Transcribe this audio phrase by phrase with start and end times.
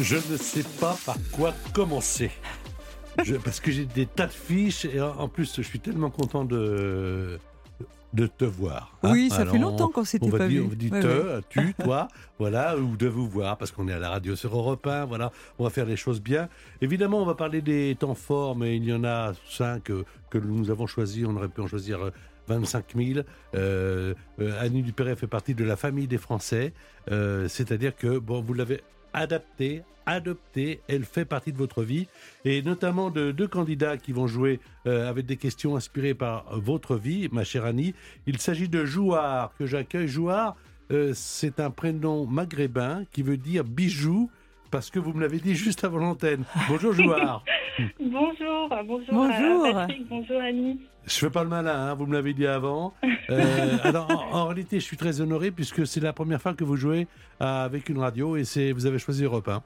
[0.00, 2.30] Je ne sais pas par quoi commencer.
[3.24, 6.44] Je- parce que j'ai des tas de fiches et en plus, je suis tellement content
[6.44, 7.38] de,
[8.14, 8.96] de te voir.
[9.02, 9.10] hein.
[9.12, 10.60] Oui, ça Alors, fait longtemps qu'on On s'était pas vu.
[10.62, 11.40] on dit Ouais, te, ouais.
[11.50, 12.08] tu, toi,
[12.38, 15.32] voilà, ou de vous voir, parce qu'on est à la radio sur Europe 1, voilà,
[15.58, 16.48] on va faire les choses bien.
[16.80, 20.38] Évidemment, on va parler des temps forts, mais il y en a cinq euh, que
[20.38, 22.10] nous avons choisis, on aurait pu en choisir euh,
[22.48, 23.20] 25 000.
[23.54, 26.72] Euh, euh, Annie Dupéret fait partie de la famille des Français,
[27.10, 28.80] euh, c'est-à-dire que, bon, vous l'avez
[29.12, 32.08] adaptée, adoptée, elle fait partie de votre vie,
[32.44, 36.96] et notamment de deux candidats qui vont jouer euh, avec des questions inspirées par votre
[36.96, 37.94] vie, ma chère Annie.
[38.26, 40.08] Il s'agit de Jouard, que j'accueille.
[40.08, 40.56] Jouard,
[40.90, 44.30] euh, c'est un prénom maghrébin qui veut dire bijou,
[44.70, 46.44] parce que vous me l'avez dit juste avant l'antenne.
[46.68, 47.44] Bonjour Jouard.
[48.00, 49.66] Bonjour, bonjour, Bonjour.
[49.66, 50.80] à Patrick, bonjour Annie.
[51.06, 52.92] Je fais pas le malin, hein, vous me l'avez dit avant.
[53.30, 56.64] Euh, alors, en, en réalité, je suis très honoré puisque c'est la première fois que
[56.64, 57.06] vous jouez
[57.40, 59.62] euh, avec une radio et c'est vous avez choisi Europe 1.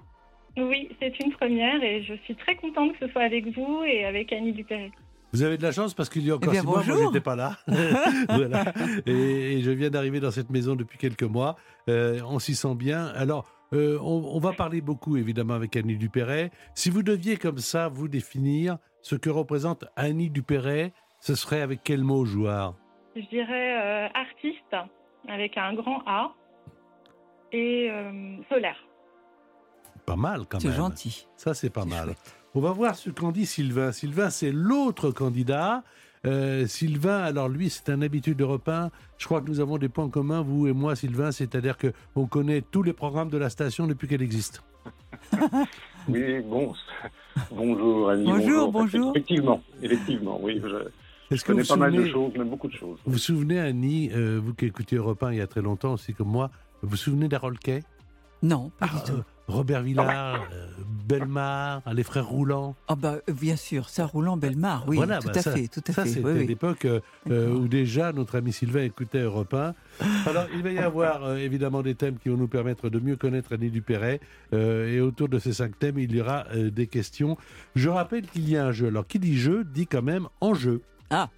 [0.63, 4.05] Oui, c'est une première et je suis très contente que ce soit avec vous et
[4.05, 4.93] avec Annie Dupéré.
[5.33, 6.95] Vous avez de la chance parce qu'il y a encore Eh bien, six mois, moi,
[6.95, 7.07] bonjour.
[7.13, 7.57] j'étais pas là.
[8.29, 8.65] voilà.
[9.07, 11.57] Et, et je viens d'arriver dans cette maison depuis quelques mois.
[11.89, 13.07] Euh, on s'y sent bien.
[13.17, 16.51] Alors, euh, on, on va parler beaucoup, évidemment, avec Annie Dupéret.
[16.75, 21.81] Si vous deviez, comme ça, vous définir ce que représente Annie Dupéret, ce serait avec
[21.83, 22.75] quel mot, joueur
[23.17, 24.77] Je dirais euh, artiste
[25.29, 26.33] avec un grand A
[27.53, 28.77] et euh, solaire.
[30.07, 30.77] Pas mal, quand C'est même.
[30.77, 31.27] gentil.
[31.37, 32.05] Ça, c'est pas C'est mal.
[32.07, 32.37] chouette.
[32.55, 33.91] On va voir ce qu'en dit Sylvain.
[33.91, 35.83] Sylvain, c'est l'autre candidat.
[36.27, 38.91] Euh, Sylvain, alors lui, c'est un habitude d'Europe 1.
[39.19, 42.27] Je crois que nous avons des points communs, vous et moi, Sylvain, c'est-à-dire que on
[42.27, 44.63] connaît tous les programmes de la station depuis qu'elle existe.
[46.07, 46.75] Oui, bon,
[47.51, 48.27] bonjour Annie.
[48.27, 49.11] Bonjour, bonjour.
[49.17, 50.61] Effectivement, effectivement, oui.
[50.63, 52.99] Je, Est-ce je que connais vous pas mal de choses, même beaucoup de choses.
[53.07, 55.95] vous vous souvenez, Annie, euh, vous qui écoutez Europe 1 il y a très longtemps
[55.95, 56.51] aussi comme moi,
[56.83, 57.81] vous vous souvenez d'Harold Kay?
[58.45, 59.17] Non, pas Ah, du tout.
[59.19, 60.67] euh, Robert Villard, euh,
[61.07, 62.77] Belmar, les frères Roulants.
[62.89, 65.69] Ah bah euh, bien sûr, ça Roulant Belmar, oui, Voilà, tout bah, à ça- fait,
[65.69, 66.09] tout à Ça, fait.
[66.11, 67.01] c'était oui, l'époque euh,
[67.31, 69.75] euh, où déjà notre ami Sylvain écoutait Europe 1.
[70.27, 73.17] Alors, il va y avoir euh, évidemment des thèmes qui vont nous permettre de mieux
[73.17, 74.21] connaître Annie Dupéret.
[74.55, 77.37] Euh, et autour de ces cinq thèmes, il y aura euh, des questions.
[77.77, 78.87] Je rappelle qu'il y a un jeu.
[78.89, 80.81] Alors, qui dit jeu dit quand même en jeu.
[81.11, 81.29] Ah.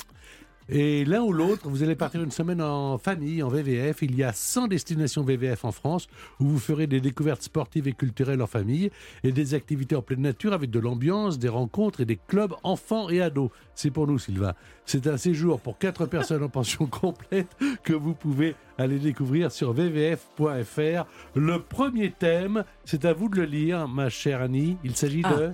[0.69, 4.03] Et l'un ou l'autre, vous allez partir une semaine en famille, en VVF.
[4.03, 6.09] Il y a 100 destinations VVF en France
[6.41, 8.91] où vous ferez des découvertes sportives et culturelles en famille
[9.23, 13.09] et des activités en pleine nature avec de l'ambiance, des rencontres et des clubs enfants
[13.11, 13.51] et ados.
[13.77, 14.55] C'est pour nous, Sylvain.
[14.87, 19.73] C'est un séjour pour quatre personnes en pension complète que vous pouvez aller découvrir sur
[19.73, 21.07] vvf.fr.
[21.37, 24.77] Le premier thème, c'est à vous de le lire, ma chère Annie.
[24.83, 25.35] Il s'agit Ah.
[25.37, 25.51] de...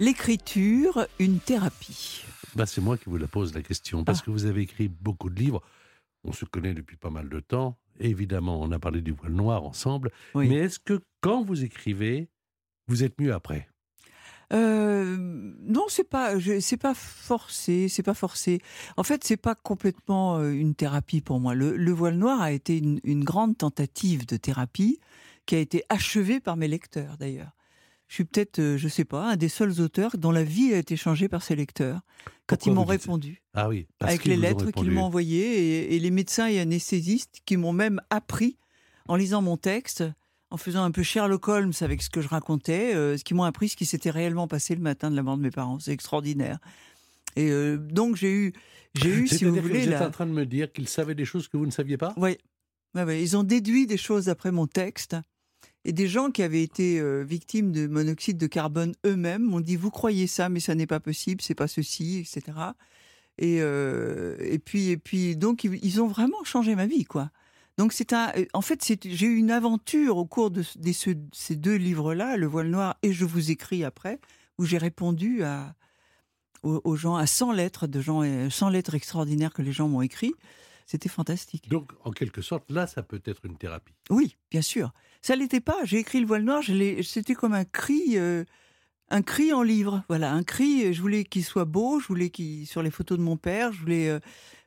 [0.00, 2.24] L'écriture, une thérapie.
[2.56, 5.30] Bah, c'est moi qui vous la pose la question, parce que vous avez écrit beaucoup
[5.30, 5.62] de livres.
[6.24, 7.76] On se connaît depuis pas mal de temps.
[8.00, 10.10] Évidemment, on a parlé du voile noir ensemble.
[10.34, 10.48] Oui.
[10.48, 12.28] Mais est-ce que quand vous écrivez,
[12.88, 13.68] vous êtes mieux après?
[14.52, 15.16] Euh,
[15.60, 18.60] non, c'est pas, c'est pas forcé, c'est pas forcé.
[18.96, 21.54] En fait, c'est pas complètement euh, une thérapie pour moi.
[21.54, 24.98] Le, le voile noir a été une, une grande tentative de thérapie
[25.46, 27.52] qui a été achevée par mes lecteurs d'ailleurs.
[28.08, 30.78] Je suis peut-être, euh, je sais pas, un des seuls auteurs dont la vie a
[30.78, 32.00] été changée par ses lecteurs
[32.46, 33.42] quand Pourquoi ils m'ont répondu.
[33.54, 37.40] Ah oui, parce avec les lettres qu'ils m'ont envoyées et, et les médecins et anesthésistes
[37.46, 38.58] qui m'ont même appris
[39.08, 40.04] en lisant mon texte,
[40.50, 43.44] en faisant un peu Sherlock Holmes avec ce que je racontais, euh, ce qui m'ont
[43.44, 45.78] appris ce qui s'était réellement passé le matin de la mort de mes parents.
[45.80, 46.58] C'est extraordinaire.
[47.36, 48.52] Et euh, donc j'ai eu,
[48.94, 50.06] j'ai eu, si vous voulez, vous êtes la...
[50.06, 52.14] en train de me dire qu'ils savaient des choses que vous ne saviez pas?
[52.16, 52.38] Ouais.
[52.96, 55.16] Ils ont déduit des choses après mon texte.
[55.84, 59.76] Et des gens qui avaient été euh, victimes de monoxyde de carbone eux-mêmes m'ont dit
[59.76, 62.56] Vous croyez ça, mais ça n'est pas possible, c'est pas ceci, etc.
[63.38, 67.30] Et, euh, et puis, et puis, donc, ils, ils ont vraiment changé ma vie, quoi.
[67.76, 68.30] Donc, c'est un.
[68.36, 72.46] euh, En fait, j'ai eu une aventure au cours de, ce- ces deux livres-là, Le
[72.46, 74.20] Voile Noir et Je vous écris après,
[74.58, 75.74] où j'ai répondu à,
[76.62, 79.88] aux, aux gens, à 100 lettres de gens, euh, 100 lettres extraordinaires que les gens
[79.88, 80.36] m'ont écrites.
[80.86, 81.68] C'était fantastique.
[81.68, 83.94] Donc, en quelque sorte, là, ça peut être une thérapie.
[84.10, 84.92] Oui, bien sûr.
[85.24, 85.78] Ça l'était pas.
[85.84, 86.62] J'ai écrit le voile noir.
[87.02, 88.44] C'était comme un cri, euh,
[89.08, 90.04] un cri en livre.
[90.08, 90.92] Voilà, un cri.
[90.92, 91.98] Je voulais qu'il soit beau.
[91.98, 93.72] Je voulais qu'il sur les photos de mon père.
[93.72, 94.20] Je voulais, euh,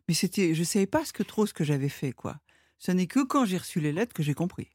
[0.08, 2.40] mais c'était, je savais pas ce que trop ce que j'avais fait, quoi.
[2.80, 4.72] Ce n'est que quand j'ai reçu les lettres que j'ai compris.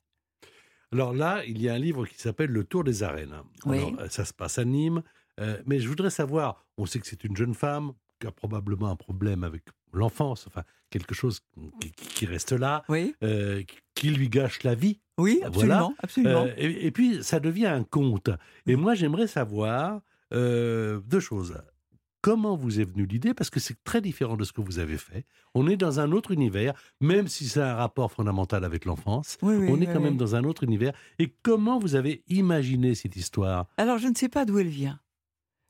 [0.92, 3.34] Alors là, il y a un livre qui s'appelle Le Tour des arènes.
[3.66, 3.78] Oui.
[3.78, 5.02] Alors, euh, ça se passe à Nîmes.
[5.40, 8.88] euh, mais je voudrais savoir, on sait que c'est une jeune femme qui a probablement
[8.88, 11.40] un problème avec l'enfance, enfin quelque chose
[11.80, 13.62] qui, qui reste là, Oui, euh,
[13.94, 15.00] qui- lui gâche la vie.
[15.18, 15.76] oui, Voilà.
[15.86, 16.44] absolument, absolument.
[16.46, 18.30] Euh, et, et puis, ça devient un conte.
[18.66, 20.00] Et moi, j'aimerais savoir
[20.34, 21.54] euh, deux choses.
[22.20, 23.34] Comment vous est venue l'idée?
[23.34, 25.24] Parce que c'est très différent de ce que vous avez fait.
[25.54, 29.38] On est dans un autre univers, même si c'est un rapport fondamental avec l'enfance.
[29.42, 30.92] Oui, oui, on est quand même dans un autre univers.
[31.18, 33.66] Et comment vous avez imaginé cette histoire?
[33.76, 35.00] Alors, je ne sais pas d'où elle vient.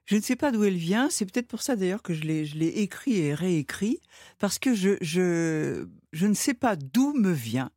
[0.04, 1.08] Je ne sais pas d'où elle vient.
[1.10, 4.00] C'est peut-être pour ça d'ailleurs que je l'ai, écrit et réécrit,
[4.38, 7.70] parce que je, je, je ne sais pas d'où me vient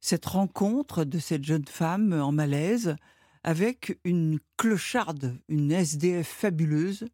[0.00, 2.96] cette rencontre de cette jeune femme en malaise
[3.44, 7.06] avec une clocharde, une SDF fabuleuse,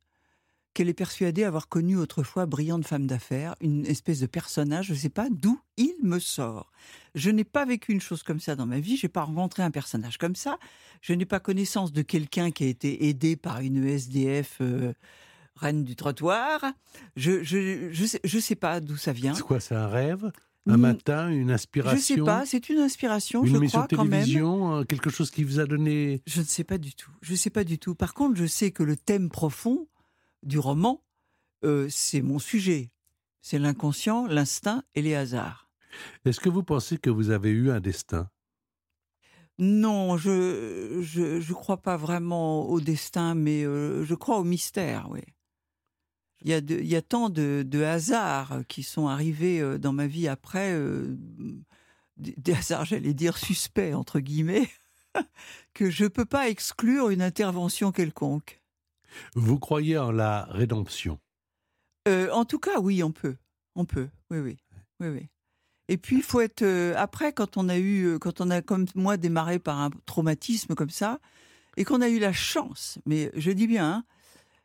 [0.74, 4.98] qu'elle est persuadée avoir connue autrefois brillante femme d'affaires, une espèce de personnage, je ne
[4.98, 6.70] sais pas d'où il me sort.
[7.14, 9.62] Je n'ai pas vécu une chose comme ça dans ma vie, je n'ai pas rencontré
[9.62, 10.58] un personnage comme ça,
[11.00, 14.92] je n'ai pas connaissance de quelqu'un qui a été aidé par une SDF euh,
[15.56, 16.60] reine du trottoir.
[17.16, 19.34] Je je je sais, je sais pas d'où ça vient.
[19.34, 20.32] C'est quoi C'est un rêve
[20.66, 24.10] Un matin Une inspiration Je sais pas, c'est une inspiration, Une je crois quand même.
[24.10, 27.12] télévision euh, Quelque chose qui vous a donné Je ne sais pas du tout.
[27.22, 27.94] Je ne sais pas du tout.
[27.94, 29.86] Par contre, je sais que le thème profond
[30.44, 31.02] du roman,
[31.64, 32.91] euh, c'est mon sujet.
[33.41, 35.69] C'est l'inconscient, l'instinct et les hasards.
[36.25, 38.29] Est-ce que vous pensez que vous avez eu un destin?
[39.58, 45.08] Non, je je je crois pas vraiment au destin, mais euh, je crois au mystère.
[45.11, 45.20] Oui.
[46.43, 49.79] Il y a de- il y a tant de, de hasards qui sont arrivés euh,
[49.79, 51.17] dans ma vie après, euh,
[52.17, 54.69] des, hasards, j'allais dire suspects entre guillemets,
[55.75, 58.61] que je peux pas exclure une intervention quelconque.
[59.34, 61.19] Vous croyez en la rédemption?
[62.08, 63.37] Euh, en tout cas, oui, on peut.
[63.75, 64.08] On peut.
[64.31, 64.56] Oui, oui.
[65.00, 65.28] Oui, oui.
[65.88, 66.62] Et puis, il faut être.
[66.62, 68.05] euh, après, quand on a eu.
[68.05, 71.19] euh, Quand on a, comme moi, démarré par un traumatisme comme ça,
[71.76, 74.05] et qu'on a eu la chance, mais je dis bien, hein,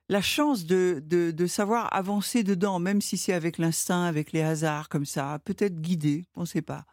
[0.10, 4.90] la chance de, de, savoir avancer dedans, même si c'est avec l'instinct, avec les hasards,
[4.90, 6.86] comme ça, peut-être guidé, on ne sait pas.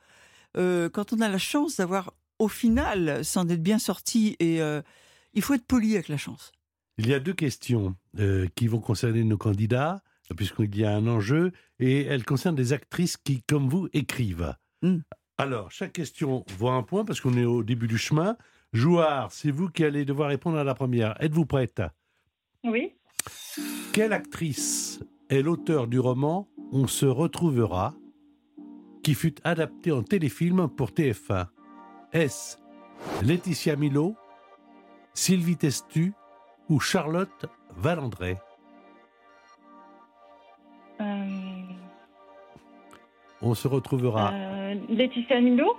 [0.54, 4.60] Quand on a la chance d'avoir, au final, s'en être bien sorti, et
[5.32, 6.52] il faut être poli avec la chance.
[6.98, 10.02] Il y a deux questions euh, qui vont concerner nos candidats,
[10.34, 14.54] puisqu'il y a un enjeu, et elles concernent des actrices qui, comme vous, écrivent.
[14.82, 14.98] Mm.
[15.36, 18.36] Alors, chaque question vaut un point, parce qu'on est au début du chemin.
[18.72, 21.22] Jouard, c'est vous qui allez devoir répondre à la première.
[21.22, 21.82] Êtes-vous prête?
[22.64, 22.94] Oui.
[23.92, 27.94] Quelle actrice est l'auteur du roman On se retrouvera,
[29.02, 31.48] qui fut adapté en téléfilm pour TF1
[32.12, 32.56] Est-ce
[33.22, 34.16] Laetitia Milo,
[35.12, 36.14] Sylvie Testu
[36.68, 37.46] ou Charlotte
[37.76, 38.36] Valandré
[41.00, 41.04] Euh,
[43.42, 44.32] On se retrouvera.
[44.32, 45.76] euh, Laetitia Milo?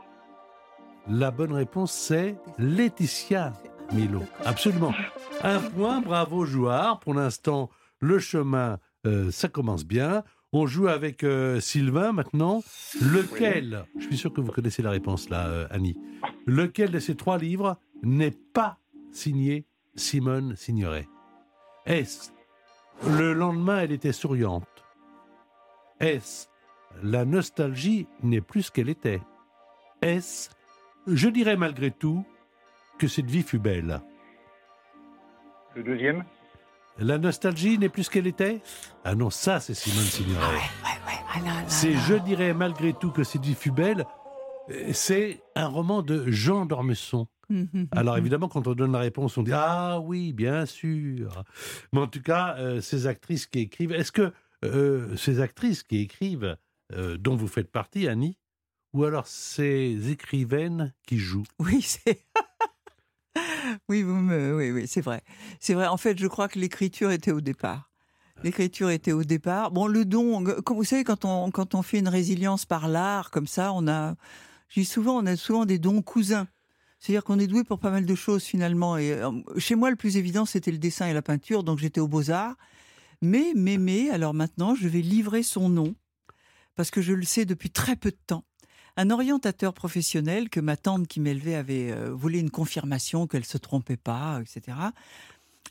[1.09, 3.53] La bonne réponse, c'est Laetitia
[3.93, 4.21] Milo.
[4.45, 4.93] Absolument.
[5.41, 6.99] Un point, bravo joueur.
[6.99, 7.69] Pour l'instant,
[7.99, 10.23] le chemin, euh, ça commence bien.
[10.53, 12.61] On joue avec euh, Sylvain maintenant.
[13.01, 15.97] Lequel, je suis sûr que vous connaissez la réponse là, euh, Annie.
[16.45, 18.77] Lequel de ces trois livres n'est pas
[19.11, 19.65] signé
[19.97, 21.07] Simone Signoret
[21.85, 22.31] Est-ce
[23.05, 24.67] Le lendemain, elle était souriante?
[25.99, 26.47] Est-ce
[27.03, 29.21] La nostalgie n'est plus ce qu'elle était?
[30.01, 30.49] Est-ce
[31.07, 32.25] Je dirais malgré tout
[32.99, 34.01] que cette vie fut belle?
[35.75, 36.23] Le deuxième?
[36.99, 38.61] La nostalgie n'est plus ce qu'elle était?
[39.03, 40.59] Ah non, ça c'est Simone Signoret.
[40.83, 44.05] Ah C'est Je dirais malgré tout que cette vie fut belle.
[44.71, 47.27] Euh, C'est un roman de Jean d'Ormesson.
[47.91, 51.43] Alors évidemment, quand on donne la réponse, on dit Ah oui, bien sûr.
[51.93, 54.33] Mais en tout cas, euh, ces actrices qui écrivent, est-ce que
[54.65, 56.57] euh, ces actrices qui écrivent,
[56.93, 58.37] euh, dont vous faites partie, Annie,
[58.93, 61.47] ou alors ces écrivaines qui jouent?
[61.59, 62.25] Oui, c'est.
[63.89, 64.55] oui, vous me...
[64.55, 65.21] oui, oui, c'est vrai.
[65.59, 65.87] C'est vrai.
[65.87, 67.91] En fait, je crois que l'écriture était au départ.
[68.43, 69.71] L'écriture était au départ.
[69.71, 73.31] Bon, le don, comme vous savez, quand on, quand on fait une résilience par l'art,
[73.31, 74.15] comme ça, on a,
[74.69, 76.47] je dis souvent, on a souvent des dons cousins.
[76.99, 78.97] C'est-à-dire qu'on est doué pour pas mal de choses finalement.
[78.97, 81.99] Et euh, chez moi, le plus évident, c'était le dessin et la peinture, donc j'étais
[81.99, 82.55] aux beaux-arts.
[83.21, 85.95] Mais, mais, alors maintenant, je vais livrer son nom,
[86.75, 88.43] parce que je le sais depuis très peu de temps.
[88.95, 93.57] Un orientateur professionnel que ma tante qui m'élevait avait euh, voulu une confirmation qu'elle se
[93.57, 94.77] trompait pas, etc.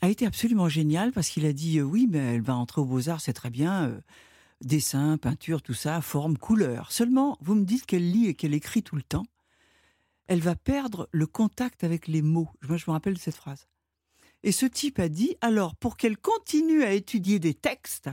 [0.01, 2.85] A été absolument génial parce qu'il a dit euh, oui, mais elle va entrer aux
[2.85, 3.97] beaux arts, c'est très bien,
[4.61, 6.91] dessin, peinture, tout ça, forme, couleur.
[6.91, 9.25] Seulement, vous me dites qu'elle lit et qu'elle écrit tout le temps.
[10.27, 12.49] Elle va perdre le contact avec les mots.
[12.67, 13.67] Moi, je me rappelle de cette phrase.
[14.43, 18.09] Et ce type a dit, alors, pour qu'elle continue à étudier des textes,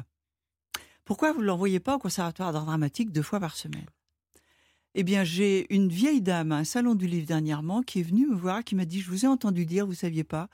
[1.04, 3.87] pourquoi vous ne l'envoyez pas au conservatoire d'art dramatique deux fois par semaine?
[4.94, 8.26] Eh bien, j'ai une vieille dame à un salon du livre dernièrement qui est venue
[8.26, 10.49] me voir, qui m'a dit, je vous ai entendu dire, vous saviez pas,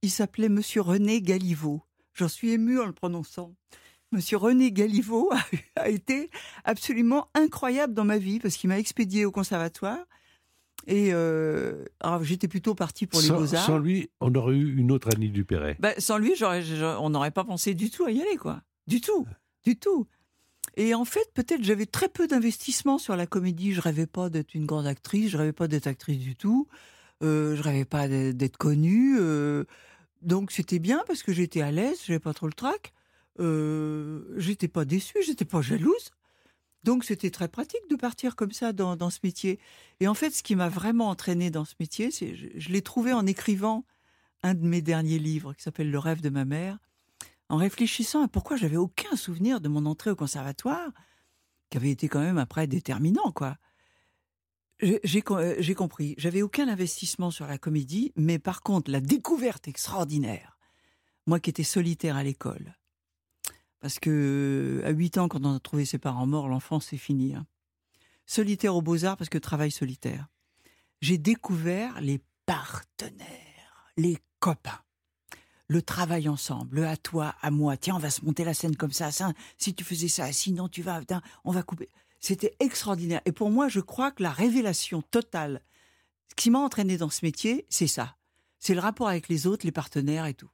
[0.00, 1.82] il s'appelait Monsieur René Galivaux.
[2.14, 3.54] J'en suis émue en le prononçant.
[4.10, 5.30] Monsieur René Galivaux
[5.76, 6.30] a, a été
[6.64, 10.04] absolument incroyable dans ma vie parce qu'il m'a expédié au conservatoire.
[10.86, 13.64] Et euh, alors, j'étais plutôt partie pour les Sans, beaux-arts.
[13.66, 15.76] sans lui, on aurait eu une autre Annie Dupéret.
[15.78, 18.62] Ben, sans lui, j'aurais- j'aurais- on n'aurait pas pensé du tout à y aller, quoi.
[18.88, 19.26] Du tout,
[19.64, 20.06] du tout.
[20.76, 23.72] Et en fait, peut-être j'avais très peu d'investissement sur la comédie.
[23.74, 26.66] Je rêvais pas d'être une grande actrice, je rêvais pas d'être actrice du tout.
[27.22, 29.16] Euh, je rêvais pas d'être d'être connue.
[29.20, 29.64] euh,
[30.22, 32.92] donc c'était bien parce que j'étais à l'aise, j'avais pas trop le trac.
[33.40, 36.10] Euh, j'étais pas déçue, j'étais pas jalouse.
[36.84, 39.60] Donc c'était très pratique de partir comme ça dans, ce métier.
[40.00, 42.82] Et en fait, ce qui m'a vraiment entraîné dans ce métier, c'est je, je l'ai
[42.82, 43.84] trouvé en écrivant
[44.42, 46.78] un de mes derniers livres qui s'appelle Le rêve de ma mère,
[47.48, 50.90] en réfléchissant à pourquoi j'avais aucun souvenir de mon entrée au conservatoire,
[51.70, 53.56] qui avait été quand même après déterminant, quoi.
[54.80, 59.00] J'ai- J'ai euh, j'ai compris, j'avais aucun investissement sur la comédie, mais par contre, la
[59.00, 60.58] découverte extraordinaire,
[61.26, 62.76] moi qui étais solitaire à l'école,
[63.82, 67.34] parce que à 8 ans, quand on a trouvé ses parents morts, l'enfance c'est fini.
[67.34, 67.46] hein.
[68.26, 70.28] Solitaire aux beaux-arts parce que travail solitaire.
[71.00, 74.80] J'ai découvert les partenaires, les copains.
[75.66, 77.76] Le travail ensemble, le à toi, à moi.
[77.76, 79.10] Tiens, on va se monter la scène comme ça.
[79.58, 81.00] si tu faisais ça, sinon tu vas,
[81.44, 81.88] on va couper.
[82.20, 83.20] C'était extraordinaire.
[83.24, 85.60] Et pour moi, je crois que la révélation totale,
[86.36, 88.16] qui m'a entraîné dans ce métier, c'est ça.
[88.60, 90.50] C'est le rapport avec les autres, les partenaires et tout.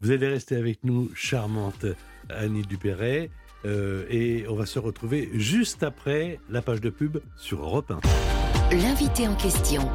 [0.00, 1.86] Vous allez rester avec nous, charmante
[2.36, 3.30] Annie Dupéret.
[3.64, 8.76] euh, et on va se retrouver juste après la page de pub sur Europe 1.
[8.76, 9.88] L'invité en question,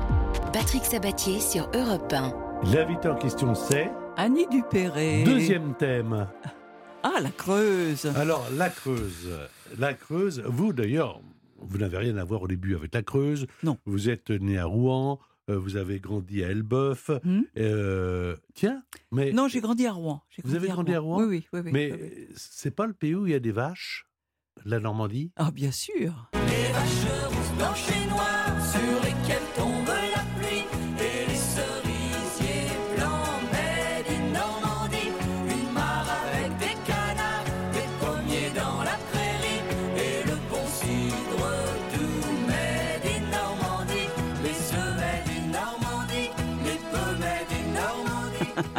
[0.53, 2.33] Patrick Sabatier sur Europe 1.
[2.73, 5.23] L'invité en question, c'est Annie Dupéret.
[5.23, 6.27] deuxième thème.
[7.03, 8.05] Ah, la Creuse.
[8.15, 9.29] Alors, la Creuse.
[9.77, 11.21] La Creuse, vous d'ailleurs,
[11.59, 13.47] vous n'avez rien à voir au début avec la Creuse.
[13.63, 13.77] Non.
[13.85, 15.19] Vous êtes né à Rouen,
[15.55, 17.09] vous avez grandi à Elbeuf.
[17.23, 20.21] Hmm Euh, tiens, mais, non, j'ai grandi à Rouen.
[20.43, 21.59] Vous avez grandi à Rouen Oui, oui, oui.
[21.63, 22.27] oui, mais oui, oui.
[22.35, 24.05] c'est pas le pays où il y a des vaches,
[24.65, 25.31] la Normandie?
[25.35, 26.29] Ah, bien sûr.
[26.33, 29.86] Les vaches rousses, blanches et noires sur lesquelles tombe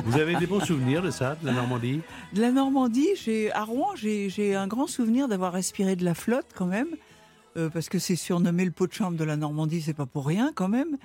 [0.04, 2.00] Vous avez des bons souvenirs de ça, de la Normandie?
[2.32, 6.46] De la Normandie, j'ai à Rouen, j'ai un grand souvenir d'avoir respiré de la flotte
[6.54, 6.88] quand même,
[7.56, 10.26] euh, parce que c'est surnommé le pot de chambre de la Normandie, c'est pas pour
[10.26, 10.98] rien quand même.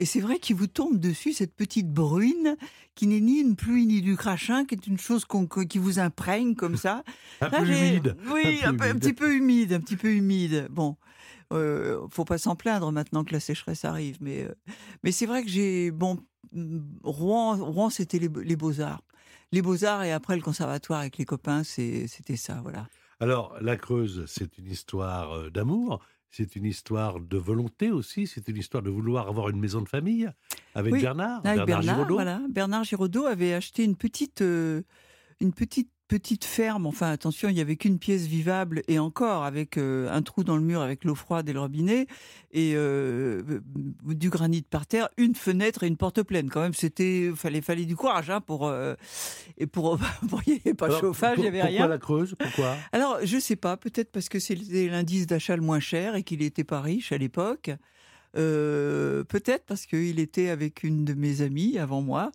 [0.00, 2.56] Et c'est vrai qu'il vous tombe dessus cette petite bruine
[2.94, 5.26] qui n'est ni une pluie ni du crachin, qui est une chose
[5.68, 7.04] qui vous imprègne comme ça.
[7.42, 8.16] Un Là, peu humide.
[8.32, 10.68] Oui, un un, peu petit peu humide, un petit peu humide.
[10.70, 10.96] Bon,
[11.52, 14.54] euh, faut pas s'en plaindre maintenant que la sécheresse arrive, mais euh,
[15.02, 16.18] mais c'est vrai que j'ai bon
[16.52, 19.02] mm, Rouen, Rouen c'était les, les beaux arts,
[19.52, 22.86] les beaux arts et après le conservatoire avec les copains, c'était ça, voilà.
[23.22, 28.48] Alors, la Creuse, c'est une histoire euh, d'amour, c'est une histoire de volonté aussi, c'est
[28.48, 30.30] une histoire de vouloir avoir une maison de famille
[30.74, 32.14] avec Oui, Bernard, Avec Bernard, Giraudot.
[32.14, 32.40] voilà.
[32.48, 34.82] Bernard Giraudot avait acheté une petite, euh,
[35.40, 36.86] une petite petite ferme.
[36.86, 40.56] Enfin, attention, il y avait qu'une pièce vivable et encore avec euh, un trou dans
[40.56, 42.08] le mur avec l'eau froide et le robinet
[42.50, 43.60] et euh, euh,
[44.06, 46.50] du granit par terre, une fenêtre et une porte pleine.
[46.50, 48.94] Quand même, c'était fallait fallait du courage hein, pour euh,
[49.56, 49.98] et pour
[50.28, 51.86] pour il n'y avait pas de Alors, chauffage, il n'y avait pourquoi rien.
[51.86, 52.34] la Creuse?
[52.36, 52.76] Pourquoi?
[52.90, 56.40] Alors, je sais pas, peut-être parce que c'était l'indice d'achat le moins cher et qu'il
[56.40, 57.70] n'était pas riche à l'époque.
[58.34, 62.32] Peut-être parce qu'il était avec une de mes amies avant moi,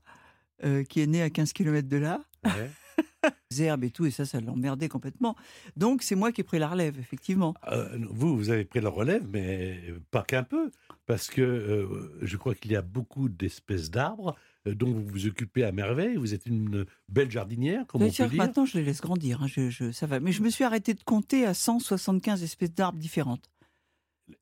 [0.89, 2.69] qui est née à 15 km de là, Ouais.
[3.51, 5.35] les herbes et tout, et ça, ça l'emmerdait complètement.
[5.75, 7.53] Donc, c'est moi qui ai pris la relève, effectivement.
[7.71, 10.71] Euh, vous, vous avez pris la relève, mais pas qu'un peu,
[11.05, 14.35] parce que euh, je crois qu'il y a beaucoup d'espèces d'arbres
[14.67, 16.15] euh, dont vous vous occupez à merveille.
[16.17, 18.37] Vous êtes une belle jardinière, comme on peut dire.
[18.37, 20.19] maintenant, je les laisse grandir, hein, je, je- ça va.
[20.19, 23.49] Mais je me suis arrêtée de compter à 175 espèces d'arbres différentes.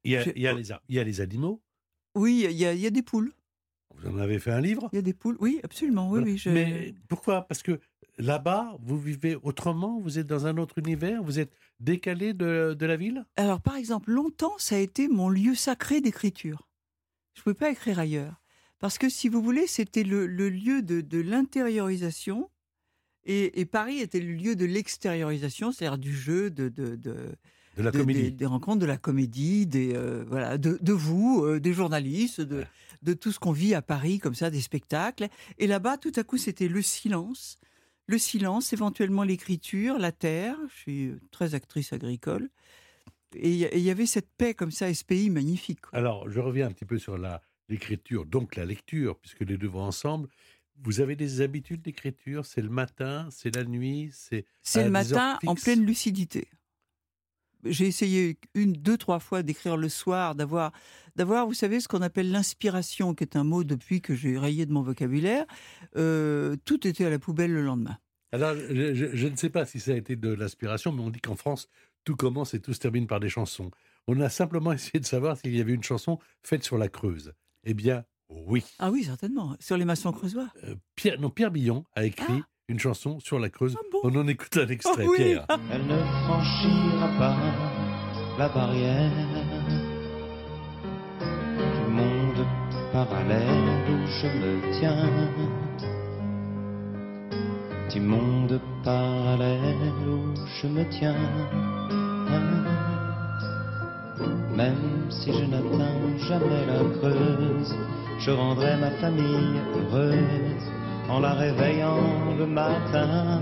[0.03, 1.61] Il y, a, je- il y a les, ar- il y a les animaux.
[2.15, 3.33] Oui, il y, a- il y a des poules.
[3.97, 4.89] Vous en avez fait un livre?
[4.91, 5.37] Il y a des poules.
[5.39, 6.05] Oui, absolument.
[6.09, 6.25] Oui, Voilà.
[6.25, 6.37] oui.
[6.37, 7.43] je- Mais pourquoi?
[7.47, 7.79] Parce que
[8.17, 12.85] là-bas, vous vivez autrement, vous êtes dans un autre univers, vous êtes décalé de, de
[12.85, 13.25] la ville?
[13.37, 16.67] Alors, par exemple, longtemps, ça a été mon lieu sacré d'écriture.
[17.33, 18.41] Je ne pouvais pas écrire ailleurs.
[18.79, 22.49] Parce que, si vous voulez, c'était le, le lieu de, de l'intériorisation
[23.25, 27.15] et, et Paris était le lieu de l'extériorisation, c'est-à-dire du jeu, de, de, de,
[27.77, 28.23] De la comédie.
[28.23, 32.41] Des, des rencontres, de la comédie, des, euh, voilà, de, de vous, euh, des journalistes,
[32.41, 32.65] de.
[33.03, 35.27] De tout ce qu'on vit à Paris, comme ça, des spectacles.
[35.57, 37.59] Et là-bas, tout à coup, c'était le silence.
[38.07, 40.57] Le silence, éventuellement l'écriture, la terre.
[40.69, 42.49] Je suis euh, très actrice agricole.
[43.35, 45.81] Et il y avait cette paix comme ça, et ce pays magnifique.
[45.81, 45.97] quoi.
[45.97, 49.67] Alors, je reviens un petit peu sur la l'écriture, donc la lecture, puisque les deux
[49.67, 50.27] vont ensemble.
[50.83, 52.45] Vous avez des habitudes d'écriture?
[52.45, 56.47] C'est le matin, c'est la nuit, c'est C'est le matin en pleine lucidité.
[57.65, 60.71] J'ai essayé une, deux, trois fois d'écrire le soir, d'avoir,
[61.15, 64.65] d'avoir, vous savez, ce qu'on appelle l'inspiration, qui est un mot depuis que j'ai rayé
[64.65, 65.45] de mon vocabulaire.
[65.95, 67.97] Euh, tout était à la poubelle le lendemain.
[68.31, 71.09] Alors, je, je- je ne sais pas si ça a été de l'inspiration, mais on
[71.09, 71.67] dit qu'en France,
[72.03, 73.69] tout commence et tout se termine par des chansons.
[74.07, 77.33] On a simplement essayé de savoir s'il y avait une chanson faite sur la Creuse.
[77.63, 78.63] Eh bien, oui.
[78.79, 79.55] Ah oui, certainement.
[79.59, 80.49] Sur les maçons creusois.
[80.63, 83.75] Euh, Pierre, non, Pierre Billon a écrit une chanson sur la Creuse.
[83.79, 83.99] Ah bon?
[84.03, 85.17] On en écoute un extrait, Ah oui.
[85.17, 85.45] Pierre.
[85.71, 87.37] Elle ne franchira pas
[88.37, 89.11] la barrière
[91.75, 92.45] du monde
[92.91, 95.09] parallèle où je me tiens.
[97.91, 101.15] Du monde parallèle où je me tiens.
[104.55, 107.75] Même si je n'atteins jamais la creuse,
[108.19, 110.71] je rendrai ma famille heureuse
[111.09, 113.39] en la réveillant le matin.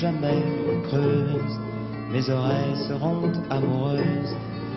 [0.00, 0.42] Jamais
[0.84, 1.58] creuse,
[2.12, 4.36] mes oreilles seront amoureuses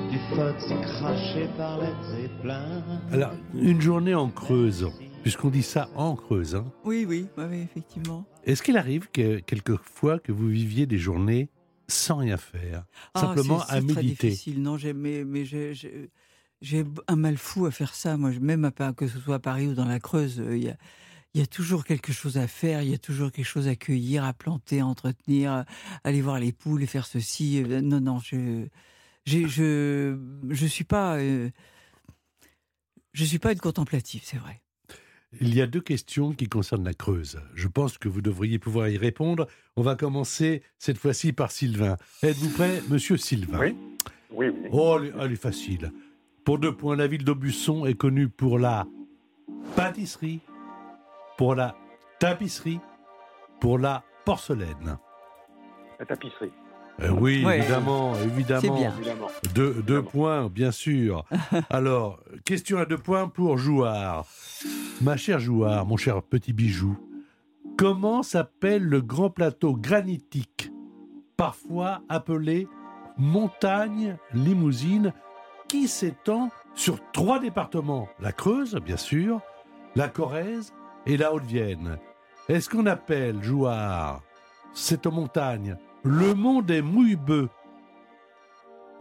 [0.10, 1.92] du fox craché par les.
[3.12, 4.88] Alors, une journée en Creuse,
[5.22, 8.26] puisqu'on dit ça en Creuse, hein, Oui, oui, oui, oui, effectivement.
[8.46, 11.50] est-ce qu'il arrive que quelquefois que vous viviez des journées
[11.88, 14.30] sans rien faire, Ah, simplement à c'est très méditer?
[14.30, 14.62] difficile.
[14.62, 18.18] Non, j'ai, mais, mais j'ai, un mal fou à faire ça.
[18.18, 20.70] Moi, même à, que ce soit à Paris ou dans la Creuse, euh, il y
[20.70, 20.78] a,
[21.34, 22.82] il y a toujours quelque chose à faire.
[22.82, 25.66] Il y a toujours quelque chose à cueillir, à planter, à entretenir, à
[26.04, 27.64] aller voir les poules et faire ceci.
[27.64, 28.66] Euh, Non, non, je,
[29.26, 30.18] je,
[30.50, 31.50] je suis pas, euh,
[33.14, 34.62] je suis pas une contemplative, c'est vrai.
[35.40, 37.40] Il y a deux questions qui concernent la Creuse.
[37.56, 39.48] Je pense que vous devriez pouvoir y répondre.
[39.78, 41.96] On va commencer cette fois-ci par Sylvain.
[42.22, 43.60] Êtes-vous prêt, monsieur Sylvain?
[43.60, 43.76] Oui.
[44.34, 44.70] Oui, oui.
[44.72, 45.94] Oh, elle est facile.
[46.44, 48.88] Pour deux points, la ville d'Aubusson est connue pour la
[49.76, 50.42] pâtisserie,
[51.42, 51.74] pour la
[52.20, 52.80] tapisserie,
[53.60, 55.00] pour la porcelaine.
[56.00, 56.52] La tapisserie,
[57.02, 57.58] Euh, oui, Ouais.
[57.58, 58.62] évidemment, évidemment.
[58.62, 58.94] C'est bien.
[58.96, 59.28] évidemment.
[59.56, 60.04] Deux, deux Évidemment.
[60.12, 61.26] points, bien sûr.
[61.72, 64.28] Alors, question à deux points pour Jouard.
[65.02, 66.96] Ma chère Jouard, mon cher petit bijou,
[67.76, 70.72] comment s'appelle le grand plateau granitique,
[71.38, 72.68] parfois appelé
[73.18, 75.12] montagne limousine,
[75.68, 78.08] qui s'étend sur trois départements?
[78.20, 79.42] La Creuse, bien sûr,
[79.96, 80.72] la Corrèze
[81.06, 81.98] et la Haute-Vienne.
[82.50, 84.22] Est-ce qu'on appelle Jouard?
[84.74, 87.50] Cette montagne le mont des Mouillebeux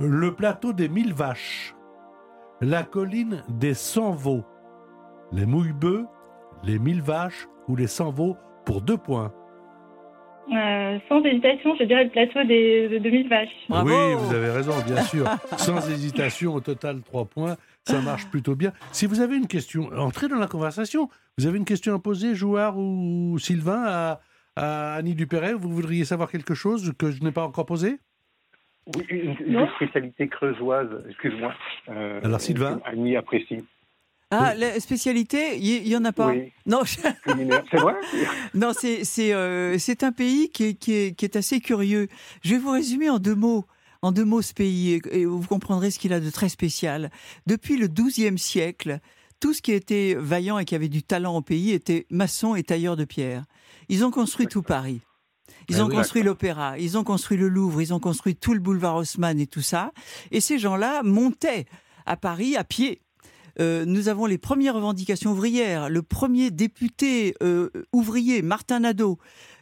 [0.00, 1.74] le plateau des mille vaches,
[2.60, 4.44] la colline des cent veaux,
[5.32, 6.06] les mouillebeux,
[6.64, 9.32] les mille vaches ou les cent veaux pour deux points.
[10.52, 13.48] Euh, sans hésitation, je dirais le plateau des, de 2000 vaches.
[13.68, 15.24] Bravo Oui, vous avez raison, bien sûr.
[15.58, 18.72] Sans hésitation, au total trois points, ça marche plutôt bien.
[18.92, 21.08] Si vous avez une question, entrez dans la conversation.
[21.38, 24.20] Vous avez une question à poser, Jouard ou Sylvain, à,
[24.56, 27.98] à Annie Dupéret Vous voudriez savoir quelque chose que je n'ai pas encore posé?
[28.96, 31.54] Oui, une, spécialité creusoise, excuse-moi.
[31.88, 32.80] Euh, Alors, Sylvain?
[32.84, 33.64] Annie apprécie.
[34.32, 36.28] Ah, la spécialité, il y, y en a pas?
[36.28, 36.98] Oui, Non, je-.
[37.70, 37.94] C'est vrai?
[38.54, 42.06] Non, c'est c'est euh, c'est un pays qui est, qui, est, qui est assez curieux.
[42.42, 43.64] Je vais vous résumer en deux mots.
[44.02, 47.10] En deux mots, ce pays, et- vous comprendrez ce qu'il a de très spécial.
[47.46, 49.00] Depuis le XIIe siècle,
[49.40, 52.62] tout ce qui était vaillant et qui avait du talent au pays était maçon et
[52.62, 53.44] tailleur de pierre.
[53.88, 55.00] Ils ont construit tout Paris.
[55.68, 55.96] Ils Ah ont oui.
[55.96, 59.46] construit l'opéra, ils ont construit le Louvre, ils ont construit tout le boulevard Haussmann et
[59.46, 59.92] tout ça.
[60.30, 61.66] Et ces gens-là montaient
[62.06, 63.02] à Paris à pied.
[63.60, 69.18] Euh, nous avons les premières revendications ouvrières, le premier député euh, ouvrier, Martin Nadeau.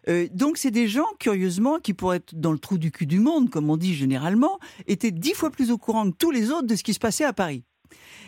[0.09, 3.21] Euh, donc c'est des gens, curieusement, qui pourraient être dans le trou du cul du
[3.21, 6.67] monde, comme on dit généralement, étaient dix fois plus au courant que tous les autres
[6.67, 7.65] de ce qui se passait à Paris.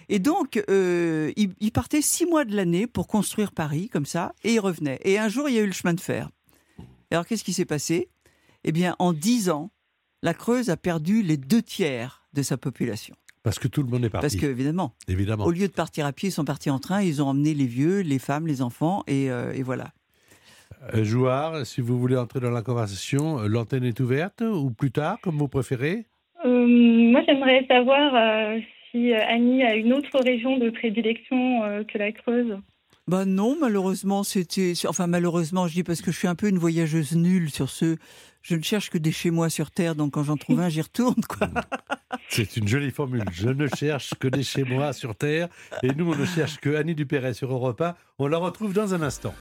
[0.09, 4.55] Et donc, euh, ils, partaient six mois de l'année pour construire Paris, comme ça, et
[4.55, 4.99] ils revenaient.
[5.05, 6.31] Et un jour, il y a eu le chemin de fer.
[7.13, 8.09] Alors, qu'est-ce qui s'est passé?
[8.65, 9.71] Eh bien, en dix ans,
[10.23, 13.15] la Creuse a perdu les deux tiers de sa population.
[13.43, 14.23] Parce que tout le monde est parti.
[14.23, 15.45] Parce que, évidemment, Évidemment.
[15.45, 17.67] au lieu de partir à pied, ils sont partis en train, ils ont emmené les
[17.67, 19.93] vieux, les femmes, les enfants, et, euh, et voilà.
[20.95, 24.91] Euh, Jouard, si vous voulez entrer dans la conversation, euh, l'antenne est ouverte ou plus
[24.91, 26.07] tard, comme vous préférez
[26.45, 28.59] Euh, moi, j'aimerais savoir euh,
[28.91, 32.57] si Annie a une autre région de prédilection euh, que la Creuse.
[33.07, 34.73] Bah non, malheureusement, c'était.
[34.87, 37.97] Enfin, malheureusement, je dis parce que je suis un peu une voyageuse nulle sur ce.
[38.43, 40.81] Je ne cherche que des chez moi sur Terre, donc quand j'en trouve un, j'y
[40.81, 41.49] retourne, quoi.
[42.29, 43.25] C'est une jolie formule.
[43.33, 45.49] Je ne cherche que des chez moi sur Terre.
[45.83, 47.95] Et nous, on ne cherche que Annie Dupéret sur Europe 1.
[48.19, 49.35] On la retrouve dans un instant.